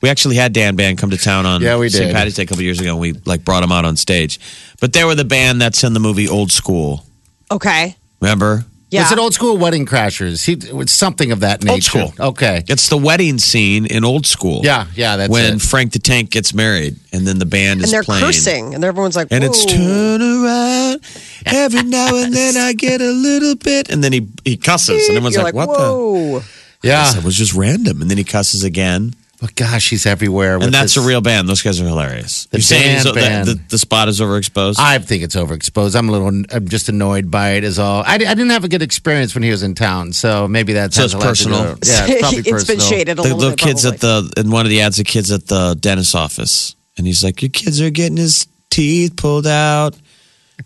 we 0.03 0.10
actually 0.10 0.36
had 0.36 0.51
Dan 0.51 0.75
Band 0.75 0.98
come 0.98 1.10
to 1.12 1.17
town 1.17 1.45
on 1.45 1.62
Yeah, 1.62 1.77
we 1.77 1.88
St. 1.89 2.07
did. 2.07 2.13
Patty's 2.13 2.36
Day 2.36 2.43
a 2.43 2.45
couple 2.45 2.62
years 2.62 2.79
ago. 2.79 2.91
and 2.91 3.00
We 3.00 3.13
like 3.25 3.45
brought 3.45 3.63
him 3.63 3.72
out 3.72 3.86
on 3.86 3.95
stage, 3.95 4.38
but 4.81 4.91
they 4.91 5.05
were 5.05 5.15
the 5.15 5.24
band 5.25 5.62
that's 5.62 5.83
in 5.86 5.93
the 5.93 6.00
movie 6.01 6.27
Old 6.27 6.51
School. 6.51 7.05
Okay. 7.50 7.95
Remember? 8.20 8.66
Yeah. 8.89 9.03
It's 9.03 9.11
an 9.11 9.18
old 9.18 9.33
school 9.33 9.57
wedding 9.57 9.85
crashers. 9.87 10.46
He, 10.46 10.53
it's 10.79 10.92
something 10.92 11.31
of 11.31 11.39
that 11.39 11.63
nature. 11.63 12.00
Old 12.01 12.13
School. 12.13 12.25
Okay. 12.27 12.63
It's 12.68 12.89
the 12.89 12.98
wedding 12.98 13.39
scene 13.39 13.85
in 13.87 14.03
Old 14.05 14.27
School. 14.27 14.61
Yeah, 14.63 14.85
yeah, 14.94 15.16
that's 15.18 15.31
when 15.31 15.55
it. 15.55 15.61
Frank 15.63 15.94
the 15.94 16.00
Tank 16.00 16.29
gets 16.29 16.53
married, 16.53 16.98
and 17.11 17.25
then 17.25 17.39
the 17.39 17.48
band 17.48 17.79
and 17.79 17.85
is 17.85 17.92
they're 17.92 18.03
playing. 18.03 18.24
cursing, 18.24 18.75
and 18.75 18.83
everyone's 18.83 19.16
like, 19.16 19.29
And 19.31 19.44
it's 19.44 19.66
turn 19.66 20.22
around. 20.22 21.01
Every 21.46 21.81
now 21.89 22.16
and 22.16 22.31
then 22.33 22.55
I 22.55 22.74
get 22.74 23.01
a 23.01 23.11
little 23.11 23.55
bit, 23.55 23.89
and 23.89 24.03
then 24.03 24.13
he 24.13 24.27
he 24.44 24.57
cusses, 24.57 25.07
and 25.07 25.18
everyone's 25.18 25.37
like, 25.37 25.55
like, 25.55 25.68
"What 25.68 25.75
the?" 25.75 25.83
whoa. 25.92 26.42
Yeah. 26.83 27.18
It 27.18 27.24
was 27.24 27.35
just 27.35 27.55
random, 27.55 28.00
and 28.01 28.11
then 28.11 28.20
he 28.20 28.24
cusses 28.24 28.63
again, 28.63 29.16
But 29.44 29.56
gosh, 29.56 29.90
he's 29.90 30.06
everywhere. 30.06 30.56
and 30.56 30.74
that's 30.74 30.96
this- 30.96 31.03
a 31.03 31.06
real 31.06 31.20
band. 31.20 31.50
Those 31.50 31.62
guys 31.62 31.82
are 31.82 31.84
hilarious. 31.86 32.46
The 32.46 32.60
You're 32.60 32.64
saying 32.64 33.03
Dan 33.03 33.14
band. 33.14 33.48
the, 33.50 33.60
the 33.72 33.77
spot 33.77 34.08
is 34.08 34.22
overexposed. 34.22 34.75
I 34.79 35.00
think 35.00 35.22
it's 35.22 35.36
overexposed. 35.36 35.98
I'm 35.98 36.08
a 36.08 36.12
little, 36.14 36.27
I'm 36.29 36.68
just 36.70 36.88
annoyed 36.88 37.29
by 37.29 37.56
it. 37.56 37.66
Is 37.66 37.77
all. 37.77 38.03
I, 38.08 38.14
I 38.14 38.18
didn't 38.20 38.51
have 38.51 38.64
a 38.64 38.70
good 38.70 38.82
experience 38.82 39.36
when 39.36 39.44
he 39.44 39.51
was 39.51 39.62
in 39.62 39.75
town, 39.75 40.14
so 40.14 40.48
maybe 40.48 40.72
that's 40.72 40.96
So 40.96 41.03
it's 41.03 41.14
personal. 41.14 41.60
Yeah, 41.84 42.06
it's 42.08 42.22
probably 42.22 42.40
it's 42.40 42.64
been 42.64 42.79
shaded 42.79 43.10
a 43.12 43.16
the 43.16 43.22
little 43.24 43.38
little 43.38 43.51
bit. 43.58 43.60
kids 43.60 43.82
probably. 43.82 43.96
at 43.98 44.34
the 44.36 44.40
in 44.40 44.50
one 44.50 44.66
of 44.66 44.70
the 44.70 44.79
ads, 44.79 44.96
the 44.96 45.03
kids 45.03 45.29
at 45.29 45.48
the 45.48 45.75
dentist 45.77 46.16
office, 46.16 46.77
and 46.98 47.06
he's 47.06 47.22
like, 47.22 47.42
"Your 47.42 47.50
kids 47.50 47.82
are 47.82 47.90
getting 47.90 48.16
his 48.16 48.48
teeth 48.70 49.18
pulled 49.18 49.46
out." 49.46 49.98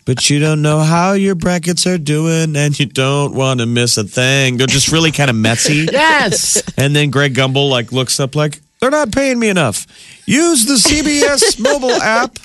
But 0.04 0.30
you 0.30 0.38
don't 0.38 0.62
know 0.62 0.78
how 0.80 1.14
your 1.14 1.34
brackets 1.34 1.84
are 1.86 1.98
doing, 1.98 2.54
and 2.54 2.78
you 2.78 2.86
don't 2.86 3.34
want 3.34 3.58
to 3.58 3.66
miss 3.66 3.98
a 3.98 4.04
thing. 4.04 4.56
They're 4.56 4.68
just 4.68 4.92
really 4.92 5.10
kind 5.10 5.30
of 5.30 5.34
messy. 5.36 5.86
Yes. 5.92 6.62
And 6.76 6.94
then 6.94 7.10
Greg 7.10 7.34
Gumbel 7.34 7.68
like 7.68 7.90
looks 7.90 8.20
up 8.20 8.36
like 8.36 8.60
they're 8.80 8.90
not 8.90 9.12
paying 9.12 9.38
me 9.38 9.48
enough. 9.48 9.86
Use 10.26 10.66
the 10.66 10.74
CBS 10.74 11.58
mobile 11.62 11.90
app. 11.90 12.38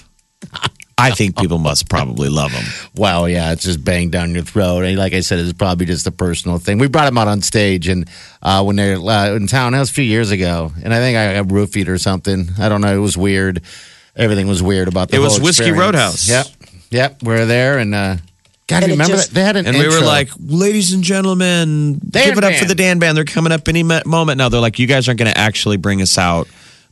I 0.95 1.09
think 1.11 1.35
people 1.37 1.57
must 1.57 1.89
probably 1.89 2.29
love 2.29 2.51
him. 2.51 2.65
Wow, 2.95 3.25
yeah, 3.25 3.51
it's 3.51 3.63
just 3.63 3.83
banged 3.83 4.11
down 4.11 4.33
your 4.35 4.43
throat. 4.43 4.83
And 4.83 4.95
like 4.97 5.13
I 5.13 5.21
said, 5.21 5.39
it's 5.39 5.51
probably 5.51 5.87
just 5.87 6.05
a 6.05 6.11
personal 6.11 6.59
thing. 6.59 6.77
We 6.77 6.87
brought 6.87 7.07
him 7.07 7.17
out 7.17 7.27
on 7.27 7.41
stage, 7.41 7.87
and 7.87 8.07
uh, 8.41 8.63
when 8.63 8.75
they're 8.75 8.97
uh, 8.97 9.35
in 9.35 9.47
town, 9.47 9.73
that 9.73 9.79
was 9.79 9.89
a 9.89 9.93
few 9.93 10.03
years 10.03 10.29
ago, 10.31 10.71
and 10.83 10.93
I 10.93 10.97
think 10.99 11.17
I 11.17 11.33
got 11.33 11.47
roofied 11.47 11.87
or 11.87 11.97
something. 11.97 12.47
I 12.59 12.69
don't 12.69 12.81
know. 12.81 12.95
It 12.95 12.99
was 12.99 13.17
weird. 13.17 13.63
Everything 14.15 14.47
was 14.47 14.61
weird 14.61 14.87
about 14.87 15.09
the 15.09 15.15
It 15.17 15.19
was 15.19 15.39
Whiskey 15.39 15.65
experience. 15.69 15.79
Roadhouse. 15.79 16.29
Yep, 16.29 16.45
yep. 16.91 17.23
We 17.23 17.33
are 17.33 17.45
there, 17.45 17.79
and 17.79 17.95
uh, 17.95 18.17
God, 18.67 18.83
And 18.83 18.91
it 18.91 18.93
remember 18.93 19.15
just- 19.15 19.29
that 19.29 19.35
they 19.35 19.43
had 19.43 19.55
an 19.57 19.67
And 19.67 19.77
we 19.77 19.87
were 19.87 19.99
like, 20.01 20.29
ladies 20.39 20.93
and 20.93 21.03
gentlemen, 21.03 21.99
Dan 22.09 22.29
give 22.29 22.37
it 22.37 22.43
up 22.43 22.53
for 22.53 22.65
the 22.65 22.75
Dan 22.75 22.97
Band. 22.99 23.17
They're 23.17 23.25
coming 23.25 23.51
up 23.51 23.67
any 23.67 23.83
moment 23.83 24.37
now. 24.37 24.47
They're 24.49 24.61
like, 24.61 24.79
you 24.79 24.87
guys 24.87 25.07
aren't 25.07 25.19
going 25.19 25.31
to 25.31 25.37
actually 25.37 25.77
bring 25.77 26.01
us 26.01 26.17
out, 26.17 26.47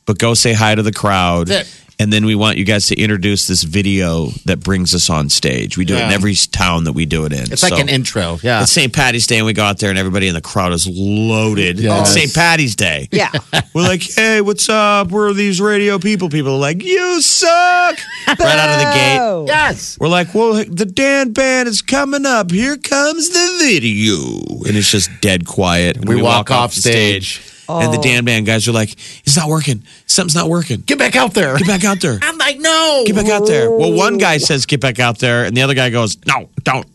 but 0.06 0.18
go 0.20 0.34
say 0.34 0.52
hi 0.54 0.76
to 0.76 0.84
the 0.84 0.92
crowd. 0.92 1.48
That's 1.48 1.70
it. 1.74 1.81
And 2.02 2.12
then 2.12 2.26
we 2.26 2.34
want 2.34 2.58
you 2.58 2.66
guys 2.66 2.88
to 2.88 2.96
introduce 3.00 3.46
this 3.46 3.62
video 3.62 4.30
that 4.46 4.60
brings 4.60 4.96
us 4.96 5.08
on 5.12 5.30
stage. 5.30 5.78
We 5.78 5.86
do 5.86 5.94
it 5.96 6.02
in 6.02 6.12
every 6.12 6.34
town 6.34 6.86
that 6.86 6.94
we 6.94 7.06
do 7.06 7.26
it 7.26 7.32
in. 7.32 7.44
it's 7.52 7.62
like 7.62 7.80
an 7.80 7.90
intro. 7.90 8.40
Yeah, 8.42 8.64
It's 8.64 8.72
St. 8.72 8.92
Patty's 8.92 9.28
Day, 9.28 9.38
and 9.38 9.46
we 9.46 9.54
go 9.54 9.64
out 9.64 9.78
there, 9.78 9.92
and 9.92 10.00
everybody 10.00 10.28
in 10.28 10.34
the 10.34 10.42
crowd 10.42 10.74
is 10.74 10.88
loaded. 10.88 11.80
Yes. 11.80 12.08
It's 12.10 12.20
St. 12.20 12.34
Patty's 12.34 12.76
Day. 12.76 13.08
yeah. 13.12 13.30
We're 13.76 13.84
like, 13.84 14.02
hey, 14.02 14.42
what's 14.42 14.68
up? 14.68 15.10
We're 15.12 15.32
these 15.34 15.62
radio 15.62 16.00
people. 16.00 16.28
People 16.30 16.56
are 16.56 16.60
like, 16.60 16.84
you 16.84 17.22
suck. 17.22 18.00
right 18.28 18.40
out 18.42 18.70
of 18.70 18.80
the 18.80 18.92
gate. 18.96 19.54
Yes. 19.54 20.00
We're 20.00 20.08
like, 20.08 20.34
well, 20.34 20.54
the 20.56 20.88
Dan 20.88 21.34
Band 21.34 21.70
is 21.70 21.84
coming 21.84 22.26
up. 22.26 22.50
Here 22.50 22.78
comes 22.78 23.30
the 23.30 23.58
video. 23.60 24.64
And 24.68 24.76
it's 24.76 24.90
just 24.90 25.12
dead 25.22 25.46
quiet. 25.46 25.98
And 25.98 26.10
We 26.10 26.20
walk 26.20 26.50
off 26.50 26.74
the 26.74 26.82
stage. 26.82 27.42
And 27.80 27.94
the 27.94 27.98
Dan 28.00 28.26
Band 28.26 28.46
guys 28.46 28.68
are 28.68 28.72
like, 28.72 28.92
it's 28.94 29.38
not 29.38 29.48
working. 29.50 29.84
Something's 30.06 30.36
not 30.36 30.50
working. 30.50 30.82
Get 30.82 31.00
back 31.00 31.16
out 31.16 31.34
there. 31.34 31.58
Get 31.58 31.68
back 31.68 31.84
out 31.84 32.02
there. 32.02 32.20
I'm 32.22 32.38
like, 32.38 32.60
no. 32.60 33.04
Get 33.06 33.16
back 33.16 33.30
out 33.30 33.46
there. 33.48 33.70
Well, 33.72 33.94
one 33.94 34.18
guy 34.18 34.38
says, 34.38 34.66
get 34.66 34.82
back 34.82 35.00
out 35.00 35.20
there. 35.20 35.46
And 35.46 35.56
the 35.56 35.62
other 35.62 35.74
guy 35.74 35.90
goes, 35.90 36.18
no, 36.26 36.50
don't. 36.64 36.86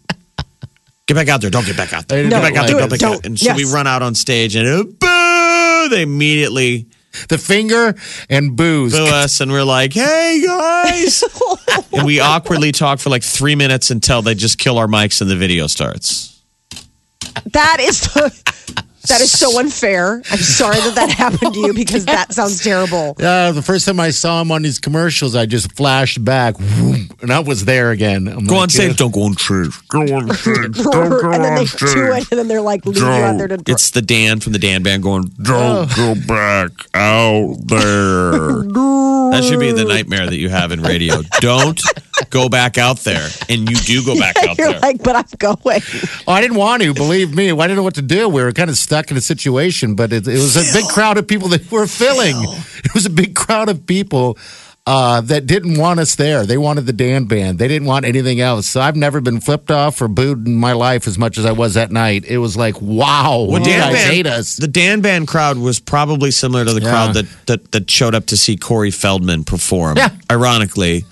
Get 1.06 1.14
back 1.14 1.28
out 1.28 1.40
there. 1.40 1.50
Don't 1.50 1.64
get 1.66 1.76
back 1.76 1.92
out 1.92 2.08
there. 2.08 2.22
They 2.24 2.28
Get 2.28 2.42
back 2.42 2.56
out 2.56 2.66
there. 2.66 2.76
it. 2.76 2.80
Don't 2.80 2.90
back 2.90 2.98
Don't. 2.98 3.14
out. 3.18 3.26
And 3.26 3.38
so 3.38 3.54
we 3.54 3.64
run 3.64 3.86
out 3.86 4.02
on 4.02 4.14
stage 4.14 4.56
and 4.56 4.66
uh, 4.68 4.82
boo! 4.82 5.88
They 5.88 6.02
immediately 6.02 6.86
The 7.28 7.38
finger 7.38 7.94
and 8.28 8.56
booze. 8.56 8.92
boo 8.92 9.06
us 9.06 9.40
and 9.40 9.52
we're 9.52 9.62
like, 9.62 9.92
hey 9.92 10.42
guys. 10.44 11.22
and 11.92 12.04
we 12.04 12.18
awkwardly 12.20 12.72
talk 12.72 12.98
for 12.98 13.08
like 13.10 13.22
three 13.22 13.54
minutes 13.54 13.90
until 13.92 14.20
they 14.20 14.34
just 14.34 14.58
kill 14.58 14.78
our 14.78 14.88
mics 14.88 15.20
and 15.20 15.30
the 15.30 15.36
video 15.36 15.68
starts. 15.68 16.42
That 17.52 17.76
is 17.80 18.00
the. 18.00 18.84
That 19.08 19.20
is 19.20 19.30
so 19.38 19.58
unfair. 19.58 20.22
I'm 20.30 20.38
sorry 20.38 20.76
that 20.76 20.94
that 20.96 21.10
happened 21.18 21.54
to 21.54 21.60
you 21.60 21.72
because 21.74 22.04
that 22.06 22.32
sounds 22.32 22.62
terrible. 22.62 23.14
Uh, 23.18 23.52
the 23.52 23.62
first 23.62 23.86
time 23.86 24.00
I 24.00 24.10
saw 24.10 24.40
him 24.40 24.50
on 24.52 24.62
these 24.62 24.78
commercials, 24.78 25.34
I 25.34 25.46
just 25.46 25.72
flashed 25.76 26.24
back, 26.24 26.56
whoom, 26.56 27.08
and 27.22 27.32
I 27.32 27.40
was 27.40 27.64
there 27.64 27.90
again. 27.90 28.26
I'm 28.28 28.44
Go 28.46 28.54
like, 28.54 28.62
on 28.62 28.68
stage. 28.70 28.96
Don't 28.96 29.12
go 29.14 29.22
on 29.22 29.36
stage. 29.36 29.88
Go 29.88 30.00
on 30.00 30.30
stage. 30.34 30.72
Don't 30.82 31.08
go 31.10 31.30
and 31.30 31.44
then 31.44 31.54
they 31.54 31.60
on 31.62 31.66
do 31.66 31.86
it, 31.86 31.88
stage. 32.22 32.26
and 32.30 32.38
then 32.38 32.48
they're 32.48 32.60
like, 32.60 32.84
leave 32.86 32.96
you 32.98 33.06
out 33.06 33.38
there 33.38 33.48
to. 33.48 33.62
It's 33.66 33.90
the 33.90 34.02
Dan 34.02 34.40
from 34.40 34.52
the 34.52 34.58
Dan 34.58 34.82
Band 34.82 35.02
going, 35.02 35.30
Don't 35.42 35.94
go 35.96 36.14
back 36.26 36.70
out 36.94 37.56
there. 37.66 38.32
that 39.30 39.44
should 39.44 39.60
be 39.60 39.72
the 39.72 39.84
nightmare 39.84 40.26
that 40.26 40.36
you 40.36 40.48
have 40.48 40.72
in 40.72 40.82
radio. 40.82 41.22
Don't 41.40 41.80
go 42.30 42.48
back 42.48 42.78
out 42.78 42.98
there. 43.00 43.28
And 43.48 43.68
you 43.68 43.76
do 43.76 44.04
go 44.04 44.18
back 44.18 44.36
out 44.38 44.56
You're 44.58 44.70
there. 44.72 44.80
like, 44.80 45.02
but 45.02 45.16
I'm 45.16 45.24
going. 45.38 45.80
Oh, 46.26 46.32
I 46.32 46.40
didn't 46.40 46.56
want 46.56 46.82
to. 46.82 46.94
Believe 46.94 47.34
me, 47.34 47.50
I 47.50 47.54
didn't 47.56 47.76
know 47.76 47.82
what 47.82 47.94
to 47.96 48.02
do. 48.02 48.28
We 48.28 48.42
were 48.42 48.52
kind 48.52 48.70
of 48.70 48.76
stuck 48.78 48.95
in 49.10 49.16
a 49.16 49.20
situation, 49.20 49.94
but 49.94 50.12
it, 50.12 50.26
it 50.26 50.32
was 50.38 50.56
a 50.56 50.72
big 50.72 50.86
crowd 50.88 51.18
of 51.18 51.26
people 51.26 51.48
that 51.48 51.70
were 51.70 51.86
filling. 51.86 52.36
It 52.84 52.94
was 52.94 53.06
a 53.06 53.10
big 53.10 53.34
crowd 53.34 53.68
of 53.68 53.86
people 53.86 54.38
uh, 54.86 55.20
that 55.22 55.46
didn't 55.46 55.78
want 55.78 55.98
us 55.98 56.14
there. 56.14 56.46
They 56.46 56.56
wanted 56.56 56.86
the 56.86 56.92
Dan 56.92 57.24
band. 57.24 57.58
They 57.58 57.66
didn't 57.66 57.88
want 57.88 58.04
anything 58.04 58.40
else. 58.40 58.68
So 58.68 58.80
I've 58.80 58.94
never 58.94 59.20
been 59.20 59.40
flipped 59.40 59.70
off 59.70 60.00
or 60.00 60.06
booed 60.06 60.46
in 60.46 60.54
my 60.54 60.72
life 60.74 61.08
as 61.08 61.18
much 61.18 61.38
as 61.38 61.44
I 61.44 61.50
was 61.52 61.74
that 61.74 61.90
night. 61.90 62.24
It 62.24 62.38
was 62.38 62.56
like, 62.56 62.80
wow, 62.80 63.46
Well, 63.48 63.64
Dan 63.64 63.80
guys 63.80 63.92
Band, 63.94 64.14
hate 64.14 64.26
us. 64.26 64.54
The 64.56 64.68
Dan 64.68 65.00
Band 65.00 65.26
crowd 65.26 65.58
was 65.58 65.80
probably 65.80 66.30
similar 66.30 66.64
to 66.64 66.72
the 66.72 66.80
Yeah. 66.82 66.90
crowd 66.90 67.14
that, 67.14 67.26
that 67.46 67.72
that 67.72 67.90
showed 67.90 68.14
up 68.14 68.26
to 68.26 68.36
see 68.36 68.56
Corey 68.56 68.92
Feldman 68.92 69.42
perform. 69.42 69.96
Yeah. 69.96 70.10
Ironically, 70.30 71.04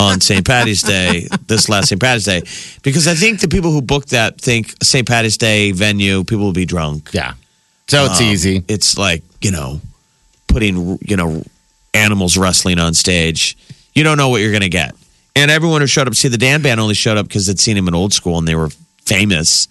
on 0.00 0.20
St. 0.20 0.46
Patty's 0.46 0.82
Day, 0.82 1.26
this 1.46 1.68
last 1.68 1.88
St. 1.88 2.00
Patty's 2.00 2.24
Day, 2.24 2.42
because 2.82 3.08
I 3.08 3.14
think 3.14 3.40
the 3.40 3.48
people 3.48 3.72
who 3.72 3.82
booked 3.82 4.10
that 4.10 4.40
think 4.40 4.72
St. 4.82 5.06
Patty's 5.06 5.36
Day 5.36 5.72
venue, 5.72 6.22
people 6.24 6.44
will 6.44 6.52
be 6.52 6.66
drunk. 6.66 7.10
yeah. 7.12 7.34
So 7.88 8.04
it's 8.04 8.20
Um, 8.20 8.26
easy. 8.26 8.62
It's 8.68 8.98
like 8.98 9.22
you 9.40 9.50
know, 9.50 9.80
putting 10.46 10.98
you 11.02 11.16
know 11.16 11.42
animals 11.94 12.36
wrestling 12.36 12.78
on 12.78 12.94
stage. 12.94 13.56
You 13.94 14.04
don't 14.04 14.16
know 14.18 14.28
what 14.28 14.40
you're 14.42 14.50
going 14.52 14.62
to 14.62 14.68
get. 14.68 14.94
And 15.34 15.50
everyone 15.50 15.80
who 15.80 15.86
showed 15.86 16.06
up, 16.06 16.14
see 16.14 16.28
the 16.28 16.36
Dan 16.38 16.62
Band 16.62 16.80
only 16.80 16.94
showed 16.94 17.16
up 17.16 17.26
because 17.26 17.46
they'd 17.46 17.58
seen 17.58 17.76
him 17.76 17.88
in 17.88 17.94
old 17.94 18.12
school 18.12 18.38
and 18.38 18.46
they 18.46 18.54
were 18.54 18.68
famous 19.06 19.66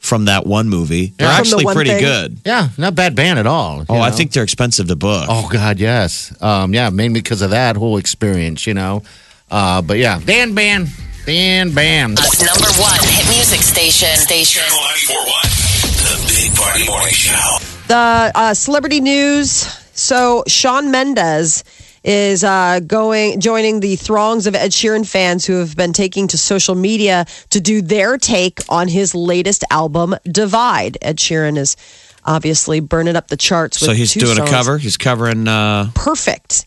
from 0.00 0.26
that 0.26 0.46
one 0.46 0.68
movie. 0.68 1.06
They're 1.16 1.26
From 1.28 1.34
the 1.34 1.40
actually 1.40 1.64
one 1.64 1.74
pretty 1.74 1.90
thing. 1.90 2.00
good. 2.02 2.38
Yeah, 2.46 2.68
not 2.78 2.94
bad 2.94 3.16
band 3.16 3.38
at 3.40 3.46
all. 3.46 3.84
Oh, 3.88 3.94
you 3.96 4.00
I 4.00 4.10
know? 4.10 4.16
think 4.16 4.32
they're 4.32 4.42
expensive 4.44 4.86
to 4.88 4.96
book. 4.96 5.26
Oh 5.28 5.48
God, 5.50 5.80
yes. 5.80 6.32
Um, 6.40 6.72
yeah, 6.72 6.90
mainly 6.90 7.20
because 7.20 7.42
of 7.42 7.50
that 7.50 7.76
whole 7.76 7.96
experience, 7.96 8.66
you 8.66 8.74
know. 8.74 9.02
Uh, 9.50 9.82
but 9.82 9.98
yeah, 9.98 10.20
Dan 10.24 10.54
Band, 10.54 10.88
Dan 11.26 11.72
Band. 11.72 12.18
Us 12.18 12.40
number 12.44 12.70
one 12.80 12.98
hit 13.02 13.26
music 13.34 13.60
station. 13.62 14.14
Station. 14.16 14.62
Channel 14.62 15.24
941. 15.26 15.58
The 15.98 16.24
Big 16.28 16.56
Party 16.56 16.86
Morning 16.86 17.12
Show. 17.14 17.58
The 17.88 18.32
uh, 18.34 18.54
celebrity 18.54 19.00
news. 19.00 19.50
So 19.98 20.44
Shawn 20.46 20.90
Mendes 20.90 21.64
is 22.04 22.44
uh, 22.44 22.80
going 22.86 23.40
joining 23.40 23.80
the 23.80 23.96
throngs 23.96 24.46
of 24.46 24.54
Ed 24.54 24.70
Sheeran 24.70 25.08
fans 25.08 25.44
who 25.44 25.54
have 25.54 25.76
been 25.76 25.92
taking 25.92 26.28
to 26.28 26.38
social 26.38 26.74
media 26.74 27.26
to 27.50 27.60
do 27.60 27.82
their 27.82 28.18
take 28.18 28.60
on 28.68 28.86
his 28.88 29.14
latest 29.14 29.64
album, 29.70 30.14
Divide. 30.24 30.98
Ed 31.02 31.16
Sheeran 31.16 31.58
is 31.58 31.76
obviously 32.24 32.80
burning 32.80 33.16
up 33.16 33.28
the 33.28 33.36
charts. 33.36 33.78
so 33.78 33.92
he's 33.92 34.12
two 34.12 34.20
doing 34.20 34.36
songs. 34.36 34.48
a 34.48 34.52
cover. 34.52 34.78
He's 34.78 34.96
covering. 34.96 35.48
Uh, 35.48 35.90
perfect 35.94 36.66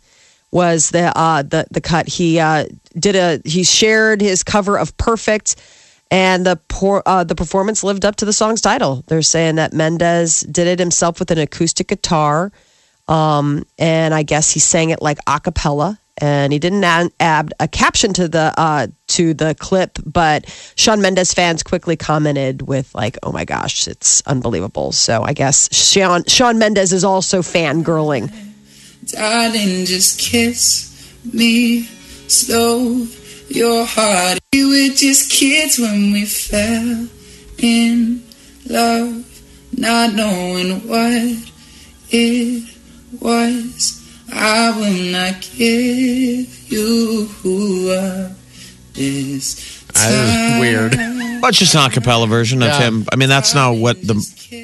was 0.52 0.92
the 0.92 1.18
uh 1.18 1.44
the 1.44 1.66
the 1.72 1.82
cut. 1.82 2.08
He 2.08 2.40
uh 2.40 2.66
did 2.98 3.16
a 3.16 3.42
he 3.46 3.64
shared 3.64 4.22
his 4.22 4.44
cover 4.44 4.78
of 4.78 4.96
perfect 4.98 5.56
and 6.10 6.46
the 6.46 6.58
por- 6.68 7.04
uh, 7.06 7.24
the 7.24 7.36
performance 7.36 7.84
lived 7.86 8.04
up 8.04 8.18
to 8.18 8.26
the 8.26 8.34
song's 8.34 8.60
title. 8.60 9.04
They're 9.08 9.22
saying 9.22 9.56
that 9.56 9.74
mendes 9.74 10.42
did 10.42 10.68
it 10.68 10.80
himself 10.80 11.20
with 11.20 11.32
an 11.32 11.38
acoustic 11.38 11.88
guitar 11.88 12.52
um 13.08 13.66
and 13.78 14.14
i 14.14 14.24
guess 14.24 14.52
he 14.52 14.60
sang 14.60 14.90
it 14.90 15.02
like 15.02 15.18
a 15.28 15.40
cappella 15.40 16.00
and 16.18 16.54
he 16.54 16.60
didn't 16.60 16.84
add, 17.20 17.54
a 17.60 17.68
caption 17.68 18.14
to 18.14 18.28
the 18.28 18.54
uh 18.58 18.88
to 19.08 19.34
the 19.34 19.56
clip 19.56 19.98
but 20.06 20.48
shawn 20.76 21.02
mendes 21.02 21.34
fans 21.34 21.64
quickly 21.64 21.96
commented 21.96 22.62
with 22.62 22.94
like 22.94 23.18
oh 23.24 23.32
my 23.32 23.44
gosh 23.44 23.88
it's 23.88 24.22
unbelievable. 24.28 24.92
So 24.92 25.24
i 25.24 25.34
guess 25.34 25.74
shawn 25.76 26.24
shawn 26.26 26.60
mendes 26.60 26.94
is 26.94 27.04
also 27.04 27.42
fangirling 27.42 28.32
Darling, 29.06 29.86
just 29.86 30.20
kiss 30.20 31.16
me 31.34 31.84
slow. 32.28 33.08
Your 33.50 33.86
heart. 33.86 34.40
We 34.54 34.64
were 34.66 34.96
just 34.96 35.30
kids 35.30 35.78
when 35.78 36.14
we 36.14 36.26
fell 36.26 37.08
in 37.58 38.24
love, 38.70 39.26
not 39.78 40.14
knowing 40.14 40.88
what 40.88 41.38
it 42.10 42.64
was. 43.20 43.98
I 44.32 44.72
will 44.72 45.12
not 45.12 45.42
give 45.58 46.72
you 46.72 47.28
up 47.92 48.32
this 48.94 49.71
That 50.10 50.56
is 50.56 50.60
weird. 50.60 51.42
But 51.42 51.50
it's 51.50 51.58
just 51.58 51.74
an 51.74 51.82
acapella 51.82 52.30
version 52.30 52.62
of 52.62 52.68
Yeah. 52.70 52.82
him. 52.82 53.06
I 53.12 53.16
mean, 53.16 53.28
that's 53.28 53.56
not 53.56 53.76
what 53.76 54.00
the 54.06 54.14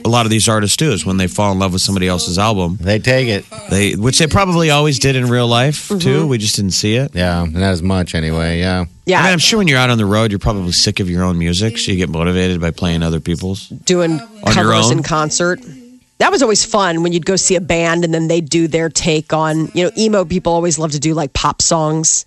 a 0.06 0.10
lot 0.10 0.28
of 0.28 0.30
these 0.30 0.48
artists 0.48 0.78
do. 0.78 0.92
Is 0.92 1.06
when 1.06 1.18
they 1.18 1.26
fall 1.26 1.52
in 1.52 1.58
love 1.58 1.74
with 1.74 1.82
somebody 1.82 2.08
else's 2.08 2.38
album, 2.38 2.78
They 2.80 3.00
take 3.00 3.28
it. 3.28 3.46
they 3.72 3.94
which 3.94 4.20
they 4.20 4.28
probably 4.28 4.70
always 4.70 5.00
did 5.00 5.16
in 5.16 5.28
real 5.28 5.48
life 5.48 5.88
mm-hmm. 5.88 5.98
too. 5.98 6.28
We 6.28 6.38
just 6.38 6.56
didn't 6.56 6.72
see 6.72 6.96
it. 6.96 7.12
Yeah, 7.16 7.46
not 7.50 7.64
as 7.64 7.82
much 7.82 8.14
anyway. 8.14 8.60
Yeah. 8.60 8.86
yeah 9.06 9.22
I 9.22 9.24
mean, 9.24 9.34
I'm 9.34 9.40
sure 9.40 9.58
when 9.58 9.68
you're 9.68 9.80
out 9.80 9.90
on 9.90 9.98
the 9.98 10.06
road, 10.06 10.32
you're 10.32 10.40
probably 10.40 10.72
sick 10.72 11.00
of 11.00 11.10
your 11.10 11.24
own 11.24 11.40
music, 11.40 11.80
so 11.80 11.92
you 11.92 11.98
get 11.98 12.10
motivated 12.10 12.62
by 12.62 12.70
playing 12.70 13.02
other 13.02 13.20
people's. 13.20 13.70
doing 13.70 14.20
your 14.20 14.54
covers 14.54 14.86
own? 14.88 14.98
in 14.98 15.04
concert. 15.04 15.60
That 16.20 16.32
was 16.32 16.42
always 16.42 16.64
fun 16.66 17.02
when 17.04 17.12
you'd 17.12 17.26
go 17.26 17.36
see 17.36 17.56
a 17.56 17.62
band 17.62 18.04
and 18.04 18.14
then 18.14 18.28
they'd 18.28 18.48
do 18.50 18.68
their 18.68 18.90
take 18.90 19.34
on, 19.34 19.72
you 19.74 19.84
know, 19.84 19.92
emo 19.98 20.26
people 20.26 20.54
always 20.54 20.78
love 20.80 20.92
to 20.92 21.00
do 21.00 21.14
like 21.14 21.34
pop 21.34 21.62
songs. 21.62 22.26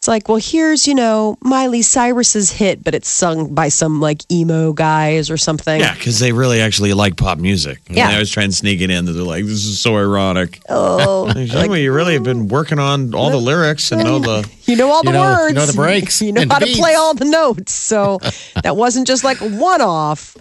It's 0.00 0.08
like, 0.08 0.30
well, 0.30 0.38
here's, 0.42 0.88
you 0.88 0.94
know, 0.94 1.36
Miley 1.42 1.82
Cyrus's 1.82 2.50
hit, 2.50 2.82
but 2.82 2.94
it's 2.94 3.06
sung 3.06 3.54
by 3.54 3.68
some 3.68 4.00
like 4.00 4.22
emo 4.32 4.72
guys 4.72 5.28
or 5.28 5.36
something. 5.36 5.78
Yeah, 5.78 5.92
because 5.92 6.18
they 6.18 6.32
really 6.32 6.58
actually 6.62 6.94
like 6.94 7.18
pop 7.18 7.36
music. 7.36 7.80
And 7.88 7.98
Yeah. 7.98 8.06
they 8.08 8.14
always 8.14 8.30
try 8.30 8.44
and 8.44 8.54
sneak 8.54 8.80
it 8.80 8.88
in. 8.88 9.04
They're 9.04 9.12
like, 9.16 9.44
"This 9.44 9.66
is 9.66 9.78
so 9.78 9.98
ironic." 9.98 10.58
Oh, 10.70 11.26
Anyway, 11.36 11.82
you 11.82 11.92
really 11.92 12.14
have 12.14 12.22
been 12.22 12.48
working 12.48 12.78
on 12.78 13.12
all 13.14 13.28
the 13.28 13.36
lyrics 13.36 13.92
and 13.92 14.02
know 14.02 14.18
the. 14.20 14.48
you 14.64 14.74
know 14.74 14.90
all 14.90 15.02
the 15.02 15.10
You 15.10 15.12
know- 15.12 15.22
you 15.32 15.36
words. 15.36 15.54
know 15.56 15.66
the 15.66 15.72
breaks 15.74 16.22
You 16.22 16.32
know 16.32 16.46
how 16.48 16.60
the 16.60 16.64
to 16.64 16.72
play 16.78 16.94
all 16.94 17.12
the 17.12 17.26
notes. 17.26 17.74
So 17.74 18.20
that 18.62 18.78
wasn't 18.78 19.06
just 19.06 19.22
like 19.22 19.36
one 19.40 19.82
off. 19.82 20.34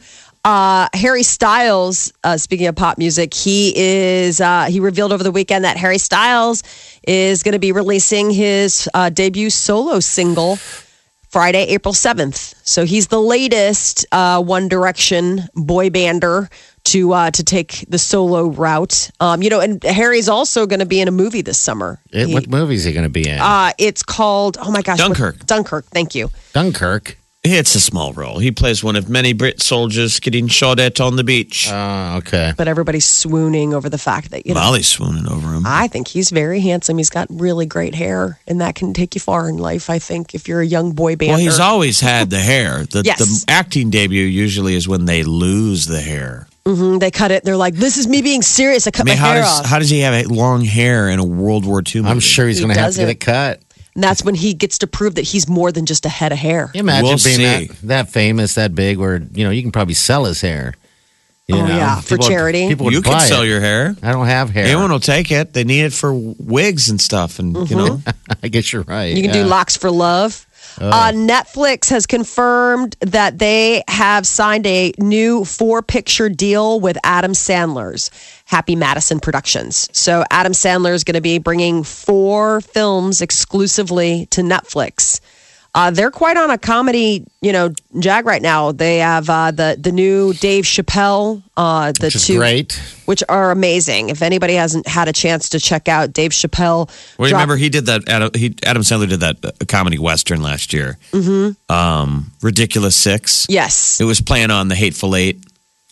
Uh, 0.45 0.87
Harry 0.93 1.23
Styles, 1.23 2.13
uh, 2.23 2.37
speaking 2.37 2.67
of 2.67 2.75
pop 2.75 2.97
music, 2.97 3.33
he 3.33 3.73
is 3.75 4.39
uh, 4.39 4.65
he 4.65 4.79
revealed 4.79 5.11
over 5.11 5.23
the 5.23 5.31
weekend 5.31 5.65
that 5.65 5.77
Harry 5.77 5.97
Styles 5.97 6.63
is 7.07 7.43
going 7.43 7.53
to 7.53 7.59
be 7.59 7.71
releasing 7.73 8.31
his 8.31 8.89
uh, 8.93 9.09
debut 9.09 9.49
solo 9.49 9.99
single 9.99 10.55
Friday, 11.27 11.65
April 11.65 11.93
seventh. 11.93 12.55
So 12.65 12.85
he's 12.85 13.07
the 13.07 13.19
latest 13.21 14.05
uh, 14.11 14.41
One 14.41 14.67
Direction 14.69 15.41
boy 15.55 15.89
bander 15.89 16.49
to 16.85 17.11
uh, 17.13 17.31
to 17.31 17.43
take 17.43 17.85
the 17.89 17.99
solo 17.99 18.47
route. 18.47 19.11
Um, 19.19 19.43
you 19.43 19.49
know, 19.51 19.59
and 19.59 19.83
Harry's 19.83 20.29
also 20.29 20.65
going 20.65 20.79
to 20.79 20.85
be 20.87 21.01
in 21.01 21.07
a 21.09 21.11
movie 21.11 21.41
this 21.41 21.57
summer. 21.59 21.99
It, 22.11 22.29
He- 22.29 22.33
what 22.33 22.47
movie 22.47 22.75
is 22.75 22.85
he 22.85 22.93
going 22.93 23.03
to 23.03 23.09
be 23.09 23.27
in? 23.29 23.37
uh, 23.39 23.73
it's 23.77 24.01
called 24.03 24.57
oh 24.59 24.71
my 24.71 24.81
gosh, 24.81 24.97
what- 24.99 25.07
Dunkirk. 25.09 25.45
Dunkirk. 25.45 25.85
Thank 25.87 26.15
you. 26.15 26.31
Dunkirk. 26.53 27.17
It's 27.41 27.73
a 27.73 27.79
small 27.79 28.11
role. 28.11 28.39
He 28.39 28.51
plays 28.51 28.83
one 28.83 28.97
of 28.97 29.07
many 29.07 29.31
Brit 29.31 29.61
soldiers 29.61 30.19
getting 30.19 30.47
shot 30.49 30.77
at 30.77 30.99
on 30.99 31.15
the 31.15 31.23
beach. 31.23 31.69
Oh, 31.71 32.17
okay. 32.17 32.51
But 32.57 32.67
everybody's 32.67 33.05
swooning 33.05 33.73
over 33.73 33.87
the 33.89 33.97
fact 33.97 34.31
that 34.31 34.45
you 34.45 34.53
know. 34.53 34.59
Molly's 34.59 34.89
swooning 34.89 35.25
over 35.25 35.53
him. 35.53 35.63
I 35.65 35.87
think 35.87 36.09
he's 36.09 36.31
very 36.31 36.59
handsome. 36.59 36.97
He's 36.97 37.09
got 37.09 37.27
really 37.29 37.65
great 37.65 37.95
hair, 37.95 38.39
and 38.45 38.59
that 38.59 38.75
can 38.75 38.93
take 38.93 39.15
you 39.15 39.21
far 39.21 39.47
in 39.47 39.57
life. 39.57 39.89
I 39.89 39.99
think 39.99 40.35
if 40.35 40.49
you're 40.49 40.59
a 40.59 40.65
young 40.65 40.91
boy 40.91 41.15
band. 41.15 41.29
Well, 41.31 41.39
he's 41.39 41.59
always 41.59 42.01
had 42.01 42.29
the 42.29 42.39
hair. 42.39 42.83
The, 42.83 43.03
Yes. 43.05 43.19
the 43.19 43.45
acting 43.49 43.89
debut 43.89 44.25
usually 44.25 44.75
is 44.75 44.85
when 44.89 45.05
they 45.05 45.23
lose 45.23 45.85
the 45.85 46.01
hair. 46.01 46.47
Mm-hmm. 46.65 46.97
they 46.97 47.09
cut 47.09 47.31
it. 47.31 47.45
They're 47.45 47.55
like, 47.57 47.73
"This 47.73 47.97
is 47.97 48.05
me 48.05 48.21
being 48.21 48.41
serious. 48.43 48.85
I 48.85 48.89
I 48.89 48.91
cut 48.91 49.05
mean, 49.05 49.15
my 49.15 49.19
how 49.21 49.31
hair 49.31 49.41
does 49.43 49.59
off." 49.61 49.65
how 49.65 49.79
does 49.79 49.89
he 49.89 50.01
have 50.01 50.27
long 50.27 50.63
hair 50.65 51.09
in 51.09 51.17
a 51.17 51.23
World 51.25 51.65
War 51.65 51.79
II 51.81 52.01
movie? 52.01 52.11
I'm 52.11 52.19
sure 52.19 52.47
he's 52.47 52.57
He 52.59 52.65
going 52.65 52.75
to 52.75 52.79
have 52.81 52.91
to 52.91 52.99
get 52.99 53.07
it. 53.07 53.11
it 53.13 53.19
cut. 53.21 53.61
And 53.99 54.03
that's 54.05 54.23
when 54.23 54.33
he 54.33 54.53
gets 54.53 54.77
to 54.77 54.87
prove 54.87 55.15
that 55.15 55.23
he's 55.23 55.49
more 55.49 55.73
than 55.73 55.85
just 55.85 56.05
a 56.05 56.09
head 56.09 56.31
of 56.31 56.37
hair. 56.37 56.67
Can 56.67 56.75
you 56.75 56.79
imagine 56.79 57.03
We'll 57.03 57.17
being 57.21 57.35
see. 57.35 57.43
that, 57.67 57.75
that 57.83 58.09
famous, 58.09 58.55
that 58.55 58.73
big, 58.73 58.97
where 58.97 59.17
you 59.33 59.43
know 59.43 59.49
you 59.49 59.61
can 59.61 59.73
probably 59.73 59.93
sell 59.93 60.23
his 60.23 60.39
hair. 60.39 60.75
You 61.47 61.55
Oh, 61.57 61.65
know? 61.65 61.75
yeah, 61.75 61.99
for 61.99 62.11
People 62.15 62.17
would- 62.23 62.31
charity. 62.31 62.67
people 62.69 62.85
would 62.85 62.93
You 62.93 63.01
can 63.01 63.11
buy 63.11 63.25
sell 63.25 63.41
it. 63.41 63.47
your 63.47 63.59
hair. 63.59 63.97
I 64.01 64.13
don't 64.13 64.27
have 64.27 64.51
hair. 64.51 64.67
Anyone 64.67 64.89
will 64.89 65.01
take 65.01 65.33
it. 65.33 65.51
They 65.51 65.65
need 65.65 65.81
it 65.83 65.91
for 65.91 66.13
wigs 66.13 66.87
and 66.89 67.01
stuff, 67.01 67.39
and 67.39 67.53
you 67.57 67.63
mm-hmm. 67.75 67.75
know. 67.75 68.01
I 68.41 68.47
guess 68.47 68.71
you're 68.71 68.83
right. 68.83 69.13
You 69.13 69.21
can 69.21 69.33
yeah. 69.33 69.43
do 69.43 69.49
locks 69.49 69.75
for 69.75 69.91
love. 69.91 70.47
Uh, 70.79 71.11
Netflix 71.13 71.89
has 71.89 72.05
confirmed 72.05 72.95
that 73.01 73.37
they 73.39 73.83
have 73.87 74.25
signed 74.25 74.65
a 74.65 74.93
new 74.97 75.45
four 75.45 75.81
picture 75.81 76.29
deal 76.29 76.79
with 76.79 76.97
Adam 77.03 77.33
Sandler's 77.33 78.09
Happy 78.45 78.75
Madison 78.75 79.19
Productions. 79.19 79.89
So, 79.91 80.23
Adam 80.31 80.53
Sandler 80.53 80.93
is 80.93 81.03
going 81.03 81.15
to 81.15 81.21
be 81.21 81.37
bringing 81.37 81.83
four 81.83 82.61
films 82.61 83.21
exclusively 83.21 84.27
to 84.27 84.41
Netflix. 84.41 85.19
Uh, 85.75 85.91
they're 85.91 86.09
quite 86.11 86.35
on 86.35 86.49
a 86.49 86.57
comedy, 86.57 87.23
you 87.41 87.53
know, 87.53 87.71
jag 87.99 88.25
right 88.25 88.41
now. 88.41 88.71
They 88.71 88.97
have 88.97 89.29
uh, 89.29 89.51
the 89.51 89.77
the 89.79 89.91
new 89.91 90.33
Dave 90.33 90.63
Chappelle, 90.65 91.43
uh, 91.57 91.91
the 91.91 92.07
Which 92.07 92.15
is 92.15 92.25
two, 92.25 92.37
great. 92.37 92.81
which 93.05 93.23
are 93.29 93.51
amazing. 93.51 94.09
If 94.09 94.23
anybody 94.23 94.55
hasn't 94.55 94.87
had 94.87 95.07
a 95.07 95.13
chance 95.13 95.47
to 95.49 95.59
check 95.59 95.87
out 95.87 96.11
Dave 96.11 96.31
Chappelle, 96.31 96.89
Well, 97.19 97.29
dropped- 97.29 97.33
remember 97.33 97.55
he 97.55 97.69
did 97.69 97.85
that. 97.85 98.09
Adam, 98.09 98.31
he, 98.33 98.55
Adam 98.65 98.81
Sandler 98.81 99.07
did 99.07 99.19
that 99.19 99.37
uh, 99.45 99.51
comedy 99.67 99.99
western 99.99 100.41
last 100.41 100.73
year. 100.73 100.97
Mm-hmm. 101.11 101.71
Um, 101.71 102.31
Ridiculous 102.41 102.95
Six. 102.95 103.45
yes, 103.47 104.01
It 104.01 104.05
was 104.05 104.21
playing 104.21 104.49
on 104.49 104.69
the 104.69 104.75
Hateful 104.75 105.15
Eight. 105.15 105.37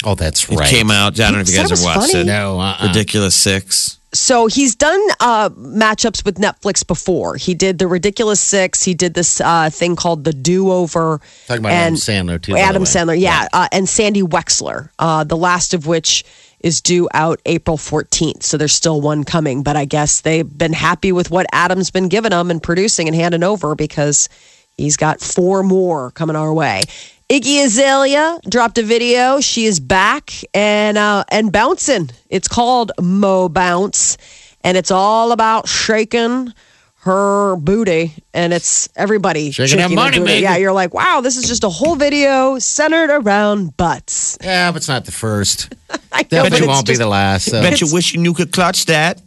Oh, 0.04 0.16
that's 0.16 0.50
It 0.50 0.58
right. 0.58 0.68
came 0.70 0.90
out. 0.92 1.20
I 1.20 1.26
don't 1.26 1.34
know 1.34 1.40
if 1.42 1.50
you 1.50 1.56
guys 1.56 1.70
have 1.70 1.84
watched 1.84 2.12
funny. 2.12 2.22
it. 2.22 2.26
No, 2.26 2.60
uh-uh. 2.60 2.88
Ridiculous 2.88 3.36
Six. 3.36 3.97
So 4.14 4.48
he's 4.48 4.76
done 4.76 5.02
uh, 5.20 5.50
matchups 5.50 6.24
with 6.26 6.38
Netflix 6.38 6.86
before. 6.86 7.36
He 7.36 7.54
did 7.54 7.78
the 7.78 7.88
Ridiculous 7.88 8.40
Six. 8.40 8.84
He 8.84 8.94
did 8.94 9.14
this 9.14 9.42
uh, 9.42 9.70
thing 9.70 9.96
called 9.96 10.24
the 10.24 10.34
Do 10.34 10.72
Over. 10.72 11.20
Talking 11.48 11.62
about 11.62 11.72
Adam 11.74 11.96
Sandler, 11.96 12.42
too, 12.42 12.56
Adam. 12.56 12.84
Sandler, 12.84 13.20
yeah, 13.20 13.48
Uh, 13.54 13.68
and 13.72 13.88
Sandy 13.88 14.22
Wexler. 14.22 14.90
Uh, 14.98 15.24
the 15.24 15.38
last 15.38 15.74
of 15.74 15.88
which 15.88 16.24
is 16.62 16.82
due 16.82 17.08
out 17.14 17.40
April 17.46 17.78
14th. 17.78 18.44
So 18.44 18.58
there's 18.58 18.74
still 18.74 19.00
one 19.02 19.24
coming, 19.24 19.62
but 19.62 19.76
I 19.76 19.86
guess 19.86 20.22
they've 20.22 20.58
been 20.58 20.74
happy 20.74 21.12
with 21.12 21.30
what 21.30 21.46
Adam's 21.52 21.92
been 21.92 22.08
giving 22.08 22.32
them 22.32 22.50
and 22.50 22.64
producing 22.64 23.08
and 23.08 23.16
handing 23.16 23.44
over 23.44 23.76
because 23.76 24.28
he's 24.76 24.98
got 24.98 25.20
four 25.22 25.62
more 25.64 26.12
coming 26.12 26.36
our 26.36 26.54
way. 26.54 26.82
Iggy 27.30 27.66
Azalea 27.66 28.40
dropped 28.48 28.78
a 28.78 28.84
video. 28.84 29.42
She 29.42 29.66
is 29.66 29.82
back 29.82 30.32
and 30.54 30.98
uh, 30.98 31.26
and 31.30 31.52
bouncing. 31.52 32.10
It's 32.30 32.48
called 32.48 32.94
Mo 33.02 33.50
Bounce, 33.50 34.18
and 34.64 34.78
it's 34.78 34.92
all 34.92 35.34
about 35.34 35.68
shaking 35.68 36.54
her 37.00 37.58
booty, 37.58 38.14
and 38.34 38.54
it's 38.54 38.88
everybody 38.96 39.52
Shaking 39.52 39.78
that 39.78 39.92
money, 39.92 40.20
booty. 40.20 40.26
baby. 40.32 40.44
Yeah, 40.44 40.56
you're 40.56 40.72
like, 40.72 40.94
wow, 40.94 41.20
this 41.22 41.36
is 41.36 41.48
just 41.48 41.66
a 41.66 41.70
whole 41.70 41.98
video 41.98 42.60
centered 42.60 43.10
around 43.10 43.76
butts. 43.76 44.38
Yeah, 44.42 44.72
but 44.72 44.78
it's 44.78 44.88
not 44.88 45.04
the 45.04 45.12
first. 45.12 45.74
I 46.14 46.22
know, 46.32 46.44
Bet 46.44 46.52
but 46.52 46.60
you 46.62 46.68
won't 46.68 46.88
be 46.88 46.96
the 46.96 47.08
last. 47.08 47.52
So. 47.52 47.62
Bet 47.62 47.82
you 47.82 47.88
wishing 47.92 48.22
you 48.22 48.24
knew 48.24 48.34
could 48.34 48.54
clutch 48.54 48.86
that. 48.86 49.22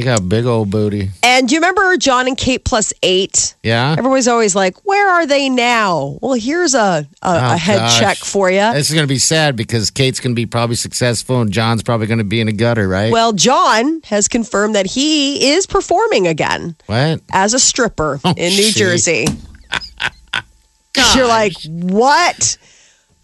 You 0.00 0.06
got 0.06 0.20
a 0.20 0.22
big 0.22 0.46
old 0.46 0.70
booty. 0.70 1.10
And 1.22 1.46
do 1.46 1.54
you 1.54 1.60
remember 1.60 1.94
Jon 1.98 2.26
and 2.26 2.36
Kate 2.38 2.64
plus 2.64 2.94
eight? 3.02 3.54
Yeah. 3.62 3.92
Everybody's 3.98 4.28
always 4.28 4.54
like, 4.56 4.82
where 4.86 5.10
are 5.10 5.26
they 5.26 5.50
now? 5.50 6.18
Well, 6.22 6.32
here's 6.32 6.72
a, 6.74 6.78
a, 6.78 7.06
oh, 7.22 7.32
a 7.34 7.52
Oh, 7.52 7.56
head 7.58 7.76
gosh. 7.80 7.98
check 7.98 8.16
for 8.16 8.50
you. 8.50 8.60
This 8.72 8.88
is 8.88 8.94
going 8.94 9.06
to 9.06 9.12
be 9.12 9.18
sad 9.18 9.56
because 9.56 9.90
Kate's 9.90 10.18
going 10.20 10.32
to 10.32 10.34
be 10.36 10.46
probably 10.46 10.76
successful 10.76 11.42
and 11.42 11.52
Jon's 11.52 11.82
probably 11.82 12.06
going 12.06 12.16
to 12.18 12.24
be 12.24 12.40
in 12.40 12.48
a 12.48 12.52
gutter, 12.52 12.88
right? 12.88 13.12
Well, 13.12 13.32
Jon 13.34 14.00
has 14.04 14.26
confirmed 14.26 14.74
that 14.74 14.86
he 14.86 15.50
is 15.50 15.66
performing 15.66 16.26
again 16.26 16.76
what? 16.86 17.20
as 17.30 17.52
a 17.52 17.58
stripper 17.58 18.20
Oh, 18.24 18.30
in 18.38 18.54
New. 18.54 18.70
Jersey. 18.72 19.26
You're 21.14 21.26
like, 21.28 21.52
what? 21.66 22.56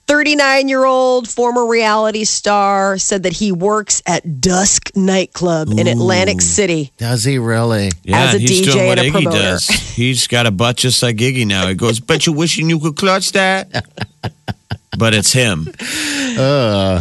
39 0.07 0.69
year 0.69 0.85
old 0.85 1.29
former 1.29 1.67
reality 1.67 2.25
star 2.25 2.97
said 2.99 3.25
that 3.25 3.33
he 3.33 3.51
works 3.53 4.03
at 4.07 4.41
Dusk 4.41 4.91
Nightclub 4.95 5.71
in 5.79 5.89
Atlantic 5.89 6.41
City. 6.41 6.93
Does 6.97 7.25
he 7.25 7.39
really? 7.39 7.91
Yeah, 8.05 8.25
As 8.25 8.35
a 8.35 8.39
he's 8.39 8.63
DJ 8.63 8.73
doing 8.73 8.87
what 8.87 8.99
and 8.99 9.09
a 9.09 9.11
Iggy 9.11 9.23
promoter. 9.25 9.39
does. 9.43 9.67
He's 9.69 10.27
got 10.27 10.47
a 10.47 10.51
butt 10.51 10.77
just 10.77 11.03
like 11.03 11.17
Iggy 11.17 11.47
now. 11.47 11.67
He 11.67 11.75
goes, 11.75 11.99
"Bet 12.01 12.27
you 12.27 12.33
wishing 12.33 12.69
you 12.71 12.79
could 12.79 12.97
clutch 12.97 13.33
that." 13.33 13.85
but 14.99 15.15
it's 15.15 15.33
him. 15.33 15.67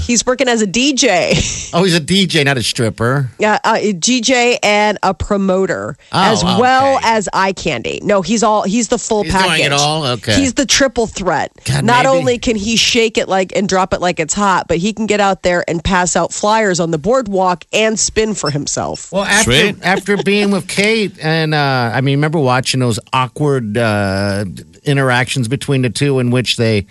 He's 0.02 0.26
working 0.26 0.48
as 0.48 0.62
a 0.62 0.68
DJ. 0.68 1.72
Oh, 1.74 1.84
he's 1.84 1.96
a 1.96 2.00
DJ, 2.02 2.46
not 2.46 2.58
a 2.58 2.64
stripper. 2.64 3.30
uh, 3.42 3.58
uh, 3.64 3.76
DJ 3.76 4.58
and 4.64 4.98
a 5.04 5.14
promoter, 5.14 5.98
Oh, 6.12 6.32
as 6.34 6.44
well 6.44 6.98
okay. 6.98 7.08
as 7.08 7.30
eye 7.34 7.54
candy. 7.54 8.00
No, 8.04 8.22
he's 8.22 8.44
all 8.44 8.64
he's 8.64 8.88
the 8.88 8.98
full 8.98 9.24
He's 9.24 9.34
package. 9.34 9.58
doing 9.58 9.66
it 9.66 9.72
all? 9.74 10.06
Okay. 10.06 10.36
He's 10.40 10.54
the 10.54 10.66
triple 10.66 11.08
threat. 11.08 11.52
God, 11.66 11.84
Not 11.84 12.06
maybe- 12.06 12.18
only 12.18 12.38
can 12.38 12.56
he 12.56 12.76
shake 12.78 13.18
it 13.18 13.28
like 13.28 13.56
and 13.56 13.68
drop 13.68 13.94
it 13.94 14.02
like 14.02 14.20
it's 14.20 14.34
hot, 14.34 14.68
but 14.68 14.78
he 14.78 14.94
can 14.94 15.06
get 15.06 15.20
out 15.20 15.44
there 15.44 15.64
and 15.68 15.84
pass 15.84 16.16
out 16.16 16.32
flyers 16.34 16.80
on 16.80 16.92
the 16.92 16.98
boardwalk 16.98 17.66
and 17.74 18.00
spin 18.00 18.34
for 18.36 18.50
himself. 18.52 19.12
Well, 19.12 19.24
after 19.24 19.52
Sweet. 19.52 19.76
after 19.84 20.18
being 20.24 20.52
with 20.52 20.68
Kate, 20.68 21.14
and 21.22 21.54
uh, 21.54 21.92
I 21.94 22.02
mean, 22.02 22.18
remember 22.18 22.40
watching 22.40 22.80
those 22.80 23.00
awkward 23.14 23.78
uh, 23.78 24.46
interactions 24.84 25.48
between 25.48 25.82
the 25.82 25.90
two, 25.90 26.20
in 26.20 26.30
which 26.32 26.58
they, 26.58 26.86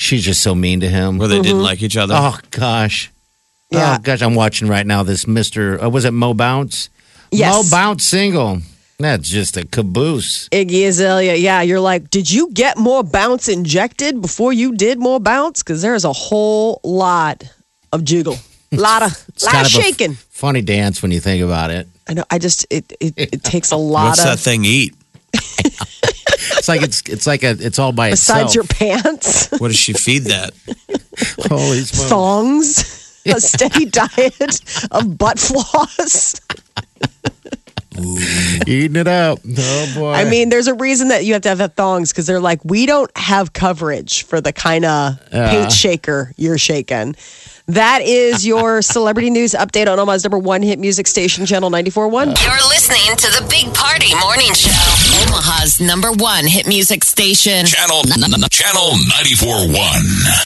she's 0.00 0.24
just 0.24 0.40
so 0.42 0.54
mean 0.54 0.80
to 0.80 0.88
him. 0.88 1.18
Where 1.18 1.28
they 1.28 1.36
Mm-hmm. 1.36 1.42
didn't 1.42 1.62
like 1.62 1.82
each 1.82 1.96
other. 1.96 2.14
Oh 2.16 2.38
gosh, 2.50 3.10
Yeah. 3.70 3.96
oh 3.98 4.02
gosh, 4.02 4.22
I'm 4.22 4.34
watching 4.34 4.68
right 4.68 4.86
now. 4.86 5.02
This 5.04 5.26
Mister, 5.26 5.80
uh, 5.82 5.88
was 5.88 6.04
it 6.04 6.12
Mo 6.12 6.34
Bounce? 6.34 6.88
Yes. 7.30 7.54
Mo 7.54 7.62
Bounce 7.70 8.04
single. 8.04 8.60
That's 8.98 9.28
just 9.30 9.56
a 9.56 9.64
caboose. 9.66 10.48
Iggy 10.50 10.86
Azalea, 10.86 11.34
yeah, 11.36 11.62
you're 11.62 11.80
like, 11.80 12.10
did 12.10 12.30
you 12.30 12.50
get 12.52 12.76
more 12.76 13.02
bounce 13.02 13.48
injected 13.48 14.20
before 14.20 14.52
you 14.52 14.76
did 14.76 14.98
more 14.98 15.18
bounce? 15.18 15.62
Because 15.62 15.80
there's 15.80 16.04
a 16.04 16.12
whole 16.12 16.80
lot 16.84 17.44
of 17.94 18.04
jiggle, 18.04 18.36
lot 18.72 19.02
of, 19.02 19.12
It's 19.28 19.44
lot 19.44 19.52
kind 19.54 19.66
of 19.66 19.72
of 19.72 19.78
a 19.78 19.82
shaking. 19.82 20.14
funny 20.28 20.60
dance 20.60 21.00
when 21.02 21.12
you 21.12 21.20
think 21.20 21.42
about 21.42 21.70
it. 21.70 21.88
I 22.08 22.12
know. 22.14 22.24
I 22.30 22.38
just 22.38 22.66
it 22.68 22.92
it, 23.00 23.14
it 23.16 23.42
takes 23.44 23.70
a 23.70 23.76
lot 23.76 24.08
What's 24.08 24.20
of 24.20 24.26
that 24.26 24.38
thing 24.38 24.64
eat? 24.66 24.94
It's 26.60 26.68
like 26.68 26.82
it's 26.82 27.00
it's 27.08 27.26
like 27.26 27.42
a 27.42 27.56
it's 27.58 27.78
all 27.78 27.90
by 27.90 28.10
besides 28.10 28.54
itself. 28.54 28.54
your 28.54 28.64
pants. 28.64 29.50
What 29.52 29.68
does 29.68 29.78
she 29.78 29.94
feed 29.94 30.24
that? 30.24 30.52
Holy 31.48 31.80
smokes! 31.80 32.08
thongs, 32.10 33.22
a 33.24 33.40
steady 33.40 33.86
diet 33.86 34.60
of 34.90 35.16
butt 35.16 35.38
floss. 35.38 36.38
Eating 38.66 38.96
it 38.96 39.08
up. 39.08 39.38
Oh 39.58 39.92
boy! 39.94 40.12
I 40.12 40.28
mean, 40.28 40.50
there's 40.50 40.66
a 40.68 40.74
reason 40.74 41.08
that 41.08 41.24
you 41.24 41.32
have 41.32 41.42
to 41.42 41.48
have 41.48 41.58
that 41.58 41.76
thongs 41.76 42.12
because 42.12 42.26
they're 42.26 42.40
like, 42.40 42.62
we 42.62 42.84
don't 42.84 43.10
have 43.16 43.54
coverage 43.54 44.24
for 44.24 44.42
the 44.42 44.52
kind 44.52 44.84
of 44.84 45.18
paint 45.30 45.72
shaker 45.72 46.32
you're 46.36 46.58
shaking. 46.58 47.16
That 47.68 48.02
is 48.02 48.46
your 48.46 48.82
celebrity 48.96 49.30
news 49.30 49.52
update 49.52 49.90
on 49.90 49.98
Omaha's 49.98 50.24
number 50.24 50.38
one 50.38 50.60
hit 50.62 50.78
music 50.78 51.06
station, 51.06 51.46
Channel 51.46 51.70
94.1. 51.70 52.42
You're 52.42 52.68
listening 52.68 53.16
to 53.16 53.26
the 53.40 53.46
Big 53.48 53.72
Party 53.74 54.14
Morning 54.20 54.52
Show. 54.54 54.99
Omaha's 55.30 55.80
number 55.80 56.10
one 56.10 56.44
hit 56.44 56.66
music 56.66 57.04
station. 57.04 57.64
Channel, 57.64 58.02
channel 58.50 58.90
94.1. 59.14 59.70